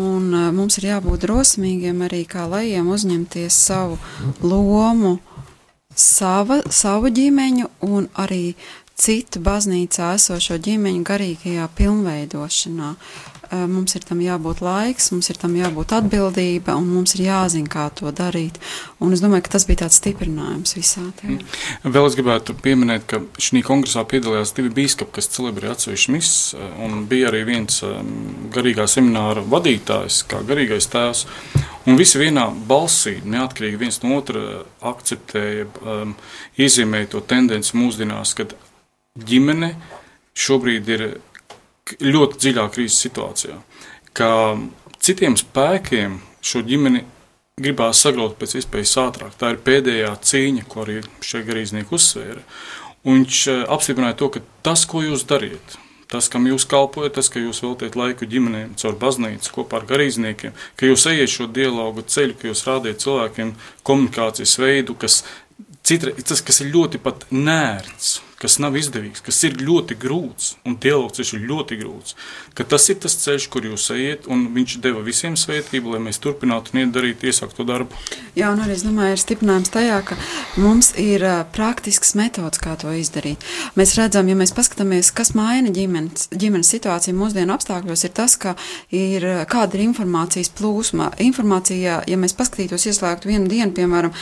Un 0.00 0.30
uh, 0.32 0.48
mums 0.56 0.78
ir 0.80 0.88
jābūt 0.88 1.26
drosmīgiem 1.26 2.00
arī 2.06 2.24
kā 2.28 2.46
lajiem 2.48 2.88
uzņemties 2.88 3.58
savu 3.66 3.98
lomu, 4.42 5.18
sava, 5.94 6.62
savu 6.72 7.12
ģimeņu 7.14 7.68
un 7.86 8.08
arī 8.20 8.54
citu 8.96 9.42
baznīcā 9.44 10.14
esošo 10.16 10.58
ģimeņu 10.62 11.04
garīgajā 11.06 11.68
pilnveidošanā. 11.78 12.94
Mums 13.50 13.94
ir 13.98 14.04
tam 14.06 14.20
jābūt 14.24 14.62
laiks, 14.64 15.10
mums 15.14 15.28
ir 15.32 15.38
tam 15.40 15.54
jābūt 15.58 15.92
atbildība, 15.98 16.76
un 16.78 16.88
mums 16.90 17.14
ir 17.16 17.24
jāzina, 17.26 17.70
kā 17.70 17.86
to 17.96 18.10
darīt. 18.14 18.60
Un 19.04 19.12
es 19.16 19.22
domāju, 19.24 19.44
ka 19.46 19.54
tas 19.56 19.66
bija 19.68 19.84
tāds 19.84 19.98
stiprinājums 20.00 20.76
visā 20.78 21.04
tajā. 21.20 21.36
Mm. 21.36 21.92
Vēl 21.94 22.08
es 22.08 22.16
gribētu 22.18 22.56
pieminēt, 22.64 23.06
ka 23.10 23.20
šī 23.42 23.64
kongresā 23.66 24.04
piedalījās 24.08 24.54
divi 24.56 24.72
biskupi, 24.74 25.16
kas 25.18 25.30
celebrēja 25.34 25.76
atsevišķu 25.76 26.14
misu, 26.14 26.62
un 26.84 27.04
bija 27.10 27.30
arī 27.30 27.44
viens 27.48 27.80
garīgā 28.54 28.88
semināra 28.90 29.44
vadītājs, 29.54 30.22
kā 30.30 30.42
garīgais 30.46 30.90
tēvs. 30.92 31.26
Un 31.84 31.98
visi 32.00 32.16
vienā 32.16 32.46
balsī, 32.68 33.18
neatkarīgi 33.28 33.80
viens 33.80 34.00
no 34.00 34.16
otra, 34.16 34.62
akceptēja, 34.88 35.66
um, 35.84 36.14
iezīmēja 36.56 37.10
to 37.12 37.20
tendenci 37.28 37.76
mūsdienās, 37.76 38.32
kad 38.38 38.54
ģimene 39.20 39.74
šobrīd 40.34 40.88
ir 40.94 41.04
ļoti 42.00 42.40
dziļā 42.40 42.68
krīzes 42.72 43.02
situācijā, 43.06 43.58
ka 44.16 44.30
citiem 45.04 45.36
spēkiem 45.36 46.18
šo 46.44 46.62
ģimeni 46.64 47.04
gribās 47.60 48.00
sagraut 48.02 48.34
pēc 48.38 48.56
iespējas 48.58 48.96
ātrāk. 49.04 49.36
Tā 49.38 49.52
ir 49.54 49.62
pēdējā 49.66 50.10
cīņa, 50.26 50.66
ko 50.70 50.82
arī 50.84 50.98
šie 51.22 51.44
garīdznieki 51.46 51.94
uzsvēra. 51.94 52.42
Un 53.04 53.20
viņš 53.20 53.40
eh, 53.52 53.64
apstiprināja 53.76 54.18
to, 54.20 54.30
ka 54.34 54.42
tas, 54.66 54.86
ko 54.88 55.04
jūs 55.04 55.26
dariet, 55.28 55.76
tas, 56.10 56.30
kam 56.32 56.48
jūs 56.48 56.66
kalpojat, 56.70 57.14
tas, 57.18 57.28
ka 57.32 57.42
jūs 57.42 57.60
veltiet 57.64 57.98
laiku 57.98 58.26
ģimenēm, 58.30 58.74
caur 58.80 58.96
baznīcu, 59.00 59.52
kopā 59.58 59.80
ar 59.80 59.88
garīdzniekiem, 59.90 60.54
ka 60.80 60.88
jūs 60.88 61.06
ejiet 61.12 61.32
šo 61.32 61.48
dialogu 61.52 62.04
ceļu, 62.14 62.38
ka 62.40 62.50
jūs 62.50 62.64
rādiet 62.68 63.04
cilvēkiem 63.04 63.54
komunikācijas 63.86 64.56
veidu, 64.62 64.96
kas, 64.98 65.20
citra, 65.86 66.14
tas, 66.24 66.42
kas 66.44 66.62
ir 66.64 66.72
ļoti 66.74 67.02
pat 67.04 67.26
nērts, 67.34 68.16
kas 68.44 68.58
nav 68.60 68.76
izdevīgs, 68.76 69.22
kas 69.24 69.38
ir 69.48 69.56
ļoti 69.64 69.96
grūts, 70.00 70.54
un 70.68 70.76
dialogs 70.80 71.22
ir 71.24 71.46
ļoti 71.48 71.78
grūts, 71.80 72.16
ka 72.54 72.66
tas 72.68 72.84
ir 72.92 72.98
tas 73.00 73.16
ceļš, 73.22 73.48
kur 73.52 73.64
jūs 73.64 73.88
ejat, 73.94 74.28
un 74.28 74.50
viņš 74.52 74.76
deva 74.84 75.00
visiem 75.04 75.38
svētību, 75.40 75.94
lai 75.94 76.02
mēs 76.04 76.20
turpinātu 76.20 76.74
un 76.74 76.82
iet 76.82 76.92
darīt 76.92 77.24
iesākto 77.24 77.64
darbu. 77.64 77.96
Jā, 78.36 78.50
un 78.52 78.60
arī 78.60 78.76
es 78.76 78.84
domāju, 78.84 79.14
ir 79.16 79.22
stiprinājums 79.22 79.72
tajā, 79.72 80.00
ka 80.10 80.18
mums 80.60 80.92
ir 81.00 81.24
praktisks 81.54 82.12
metods, 82.18 82.60
kā 82.60 82.74
to 82.80 82.92
izdarīt. 82.92 83.42
Mēs 83.78 83.94
redzam, 83.96 84.28
ja 84.28 84.36
mēs 84.36 84.52
paskatāmies, 84.56 85.12
kas 85.16 85.32
maina 85.38 85.72
ģimenes, 85.74 86.28
ģimenes 86.34 86.72
situāciju 86.74 87.16
mūsdienu 87.16 87.54
apstākļos, 87.56 88.04
ir 88.04 88.14
tas, 88.18 88.36
ka 88.40 88.56
ir 88.92 89.24
kāda 89.50 89.78
ir 89.78 89.86
informācijas 89.86 90.52
plūsma. 90.58 91.12
Informācija, 91.24 92.02
ja 92.10 92.20
mēs 92.20 92.36
paskatītos 92.36 92.88
ieslēgt 92.90 93.28
vienu 93.30 93.48
dienu, 93.48 93.72
piemēram, 93.76 94.12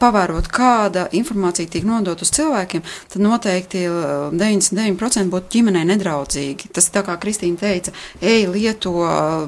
pavērot, 0.00 0.50
kāda 0.50 1.06
informācija 1.14 1.70
tiek 1.70 1.86
nodot 1.86 2.24
uz 2.24 2.32
cilvēkiem, 2.34 2.84
tad 3.12 3.24
noteikti 3.24 3.67
99% 3.76 5.28
būtu 5.32 5.52
ģimenei 5.56 5.84
nedraudzīgi. 5.88 6.70
Tas 6.74 6.88
tā 6.94 7.02
kā 7.06 7.18
Kristīna 7.20 7.60
teica, 7.60 7.92
ej, 8.20 8.46
lieto, 8.52 8.94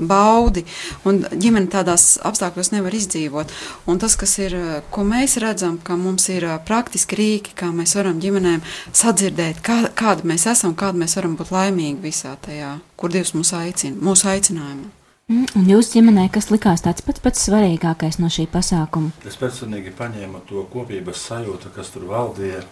baudi, 0.00 0.64
un 1.08 1.22
ģimene 1.30 1.70
tādās 1.72 2.18
apstākļos 2.26 2.72
nevar 2.74 2.94
izdzīvot. 2.96 3.56
Un 3.90 4.02
tas, 4.02 4.16
kas 4.20 4.36
ir, 4.42 4.56
ko 4.92 5.06
mēs 5.08 5.38
redzam, 5.42 5.80
ka 5.82 5.96
mums 6.00 6.28
ir 6.32 6.46
praktiski 6.68 7.18
rīki, 7.20 7.56
kā 7.56 7.72
mēs 7.74 7.96
varam 7.98 8.20
ģimenēm 8.22 8.62
sadzirdēt, 8.92 9.64
kā, 9.64 9.82
kāda 9.96 10.28
mēs 10.28 10.46
esam, 10.50 10.76
kāda 10.78 11.00
mēs 11.00 11.16
varam 11.18 11.36
būt 11.40 11.52
laimīgi 11.54 12.00
visā 12.04 12.36
tajā, 12.44 12.78
kur 13.00 13.12
Dievs 13.12 13.34
mūs 13.36 13.54
aicina, 13.56 13.98
mūsu 14.04 14.30
aicinājumu. 14.30 14.90
Mm, 15.30 15.46
un 15.54 15.66
jūsu 15.70 15.92
ģimenē, 15.94 16.24
kas 16.34 16.48
likās 16.50 16.82
tāds 16.82 17.04
pats 17.06 17.22
pats 17.22 17.44
svarīgākais 17.46 18.16
no 18.18 18.26
šī 18.34 18.48
pasākuma? 18.50 19.12
Es 19.30 19.36
personīgi 19.38 19.92
paņēmu 19.94 20.40
to 20.48 20.64
kopības 20.72 21.22
sajūtu, 21.28 21.70
kas 21.76 21.92
tur 21.94 22.08
valdīja, 22.10 22.64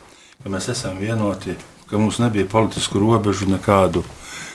ka 0.42 0.52
mēs 0.52 0.68
esam 0.72 0.98
vienoti, 1.00 1.56
ka 1.90 1.98
mums 1.98 2.18
nebija 2.22 2.46
politisku 2.46 3.00
robežu 3.02 3.48
nekādu, 3.50 4.04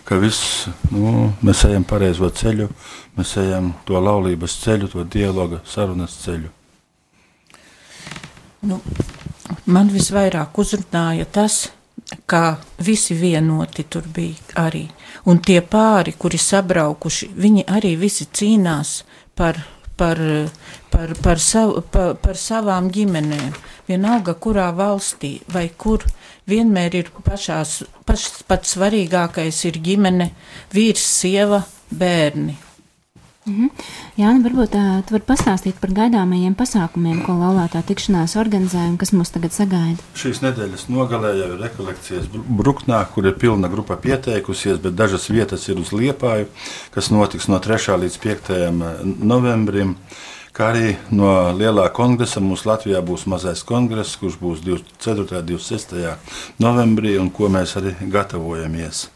ka 0.07 0.17
viss, 0.19 0.67
nu, 0.91 1.31
mēs 1.43 1.63
ejam 1.67 1.85
pareizo 1.87 2.29
ceļu, 2.29 2.69
mēs 3.17 3.37
ejam 3.41 3.73
to 3.87 3.99
laulības 3.99 4.57
ceļu, 4.63 4.89
to 4.91 5.03
dialoga 5.03 5.61
sarunas 5.67 6.15
ceļu. 6.23 6.51
Nu, 8.63 8.79
man 9.65 9.89
visvairāk 9.91 10.59
uzrunāja 10.59 11.27
tas, 11.27 11.65
kā 12.29 12.57
visi 12.83 13.15
vienoti 13.17 13.83
tur 13.89 14.07
bija 14.07 14.63
arī. 14.63 14.85
Un 15.27 15.39
tie 15.43 15.59
pāri, 15.61 16.15
kuri 16.19 16.39
sabraukuši, 16.39 17.31
viņi 17.35 17.65
arī 17.67 17.95
visi 17.99 18.27
cīnās 18.31 19.01
par, 19.35 19.59
par, 19.97 20.19
par, 20.93 21.13
par, 21.25 21.41
savu, 21.41 21.83
par, 21.93 22.13
par 22.23 22.39
savām 22.39 22.91
ģimenēm. 22.93 23.53
Vienalga, 23.89 24.37
kurā 24.39 24.69
valstī 24.77 25.35
vai 25.51 25.67
kur, 25.77 26.05
vienmēr 26.49 26.99
ir 27.01 27.09
pašās, 27.25 27.81
paš, 28.07 28.29
pats 28.47 28.77
svarīgākais 28.77 29.63
ir 29.69 29.81
ģimene, 29.89 30.29
vīrs, 30.75 31.07
sieva, 31.21 31.63
bērni. 31.91 32.55
-hmm. 33.45 33.69
Jā, 34.17 34.31
nu 34.35 34.43
varbūt 34.45 34.73
tā, 34.73 34.83
tu 35.05 35.15
vari 35.15 35.25
pastāstīt 35.27 35.79
par 35.81 35.93
gaidāmajiem 35.95 36.55
pasākumiem, 36.57 37.21
ko 37.25 37.35
laulātā 37.39 37.81
tikšanās 37.85 38.35
organizē 38.39 38.85
un 38.91 38.97
kas 39.01 39.13
mūs 39.15 39.33
tagad 39.33 39.55
sagaida. 39.55 40.03
Šīs 40.19 40.43
nedēļas 40.45 40.87
nogalē 40.93 41.33
jau 41.39 41.49
ir 41.55 41.63
rekolekcijas 41.63 42.29
Bruknā, 42.31 43.03
kur 43.13 43.27
ir 43.27 43.37
pilna 43.39 43.71
grupa 43.71 43.97
pieteikusies, 43.97 44.79
bet 44.83 44.97
dažas 44.99 45.29
vietas 45.29 45.67
ir 45.69 45.81
uz 45.81 45.93
Liepāju, 45.95 46.47
kas 46.93 47.11
notiks 47.13 47.49
no 47.51 47.59
3. 47.63 47.97
līdz 48.05 48.21
5. 48.27 48.53
novembrim. 49.23 49.97
Kā 50.53 50.67
arī 50.69 50.91
no 51.09 51.31
lielā 51.57 51.87
kongresa 51.97 52.37
mums 52.37 52.61
Latvijā 52.69 52.99
būs 53.01 53.23
mazais 53.25 53.63
kongress, 53.65 54.13
kurš 54.21 54.35
būs 54.37 54.59
24. 54.61 55.39
un 55.39 55.47
26. 55.49 55.95
novembrī, 56.61 57.15
un 57.17 57.31
ko 57.33 57.49
mēs 57.49 57.73
arī 57.79 57.95
gatavojamies. 58.13 59.07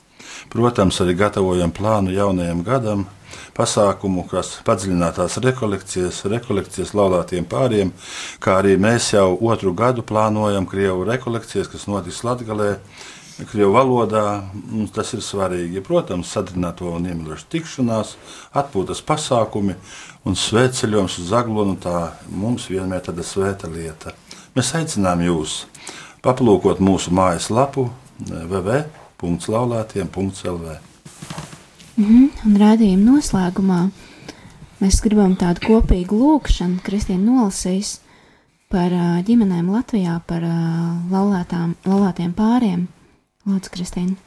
Protams, 0.49 0.97
arī 1.03 1.13
gatavojam 1.19 1.69
plānu 1.69 2.15
jaunajam 2.15 2.63
gadam, 2.65 3.05
pasākumu, 3.53 4.25
kas 4.31 4.55
padziļinātās 4.65 5.37
rekolekcijas, 5.45 6.23
rekolekcijas 6.33 6.95
laulātiem 6.97 7.45
pāriem, 7.45 7.93
kā 8.41 8.57
arī 8.63 8.73
mēs 8.81 9.11
jau 9.13 9.35
otru 9.37 9.75
gadu 9.77 10.01
plānojam 10.01 10.65
Krievu 10.65 11.05
rekolekcijas, 11.05 11.69
kas 11.69 11.85
notiks 11.85 12.23
Latgalē. 12.25 12.79
Krievu 13.37 13.69
valodā 13.75 14.49
mums 14.71 14.89
tas 14.95 15.11
ir 15.13 15.21
svarīgi. 15.21 15.83
Protams, 15.85 16.31
sadarbināto 16.33 16.89
un 16.97 17.05
iemīļošu 17.05 17.45
tikšanās, 17.53 18.17
atpūtas 18.57 19.05
pasākumi 19.05 19.75
un 20.25 20.33
svētceļojums 20.33 21.21
uz 21.21 21.29
Zaglonu. 21.29 21.77
Tā 21.77 22.17
mums 22.33 22.65
vienmēr 22.71 23.05
tāda 23.05 23.21
svēta 23.21 23.69
lieta. 23.69 24.17
Mēs 24.57 24.73
aicinām 24.79 25.21
jūs 25.21 25.69
paplūkot 26.25 26.81
mūsu 26.81 27.13
mājaslapu 27.13 27.93
www.laulātiem.lv. 28.25 30.65
Mm 31.97 32.05
-hmm. 32.05 32.29
Un 32.45 32.57
rādījuma 32.57 33.11
noslēgumā 33.11 33.89
mēs 34.81 35.01
gribam 35.03 35.35
tādu 35.37 35.59
kopīgu 35.67 36.15
lūkšanu, 36.17 36.79
Kristīna 36.81 37.25
nolasīs 37.25 37.99
par 38.69 38.91
uh, 38.91 39.23
ģimenēm 39.25 39.69
Latvijā, 39.69 40.21
par 40.27 40.43
uh, 40.43 40.51
laulātām, 41.11 41.75
laulātiem 41.85 42.33
pāriem. 42.33 42.87
Lūdzu, 43.47 43.71
Kristīna. 43.71 44.17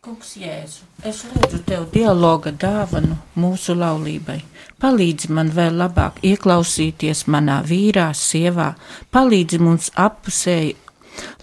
Kungs, 0.00 0.30
Jēzu, 0.40 0.86
es 1.04 1.18
lūdzu 1.28 1.58
tev 1.66 1.82
dialoga 1.92 2.48
dāvanu 2.48 3.18
mūsu 3.36 3.74
laulībai. 3.76 4.38
Palīdzi 4.80 5.28
man 5.36 5.50
vēl 5.52 5.76
labāk 5.76 6.22
ieklausīties 6.24 7.26
manā 7.28 7.58
vīrā, 7.66 8.06
sievā, 8.16 8.70
palīdzi 9.12 9.58
mums 9.60 9.90
appusēji 10.06 10.78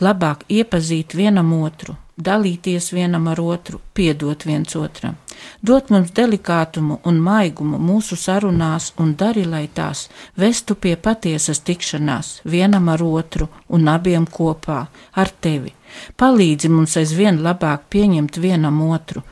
labāk 0.02 0.48
iepazīt 0.50 1.14
vienam 1.20 1.54
otru, 1.60 1.94
dalīties 2.18 2.90
vienam 2.96 3.28
ar 3.28 3.44
otru, 3.44 3.84
piedot 3.94 4.48
viens 4.50 4.76
otram. 4.80 5.20
Dot 5.62 5.94
mums 5.94 6.10
delikātumu 6.16 7.02
un 7.06 7.22
maigumu 7.22 7.78
mūsu 7.78 8.18
sarunās 8.18 8.94
un 8.98 9.14
dari, 9.20 9.46
lai 9.46 9.68
tās 9.68 10.08
vestu 10.42 10.74
pie 10.74 10.96
patiesas 10.96 11.62
tikšanās 11.68 12.40
vienam 12.46 12.90
ar 12.90 13.04
otru 13.04 13.52
un 13.70 13.90
abiem 13.94 14.26
kopā 14.26 14.86
ar 15.14 15.38
tevi. 15.42 15.76
Palīdzi 16.20 16.70
mums 16.72 16.98
aizvien 17.02 17.42
labāk 17.46 17.88
pieņemt 17.94 18.38
vienam 18.42 18.82
otru, 18.90 19.24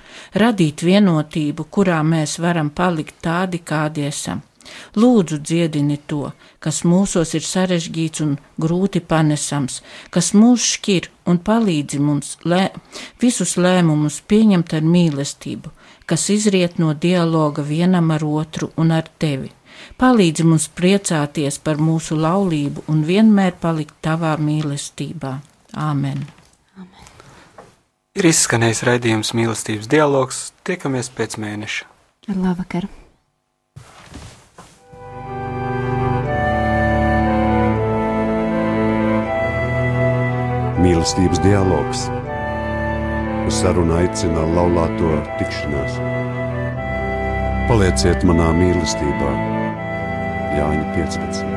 radīt 0.43 0.85
vienotību, 0.85 1.67
kurā 1.69 2.01
mēs 2.03 2.39
varam 2.43 2.69
palikt 2.69 3.21
tādi, 3.23 3.61
kādi 3.63 4.07
esam. 4.09 4.41
Lūdzu, 4.95 5.39
dziedini 5.43 5.97
to, 6.07 6.31
kas 6.63 6.83
mūsos 6.87 7.33
ir 7.37 7.43
sarežģīts 7.45 8.23
un 8.25 8.35
grūti 8.63 9.01
panesams, 9.13 9.81
kas 10.13 10.31
mūs 10.37 10.67
šķir 10.75 11.09
un 11.29 11.39
palīdzi 11.49 11.99
mums 11.99 12.37
lē, 12.47 12.69
visus 13.21 13.57
lēmumus 13.57 14.21
pieņemt 14.29 14.77
ar 14.77 14.87
mīlestību, 14.93 15.73
kas 16.05 16.29
izriet 16.35 16.79
no 16.83 16.93
dialoga 17.07 17.65
vienam 17.73 18.13
ar 18.15 18.23
otru 18.29 18.71
un 18.77 18.95
ar 18.99 19.09
tevi. 19.19 19.51
Palīdzi 19.99 20.45
mums 20.47 20.69
priecāties 20.77 21.59
par 21.65 21.81
mūsu 21.81 22.15
laulību 22.19 22.85
un 22.93 23.03
vienmēr 23.09 23.57
palikt 23.65 23.99
tavā 24.05 24.37
mīlestībā. 24.39 25.35
Āmen! 25.89 26.23
Ir 28.13 28.27
izskanējis 28.29 28.83
raidījums 28.87 29.33
mīlestības 29.37 29.89
dialogs. 29.89 30.43
Tiekamies 30.67 31.09
pēc 31.13 31.37
mēneša. 31.41 31.87
Labvakar! 32.33 32.87
Mīlestības 40.83 41.41
dialogs. 41.45 42.05
Uz 43.47 43.57
sarunu 43.59 43.97
aicina 44.01 44.43
laulāto 44.55 45.15
tikšanās. 45.39 45.97
Palieciet 47.69 48.27
manā 48.27 48.51
mīlestībā, 48.57 49.33
Jāņa 50.57 50.85
15. 50.99 51.52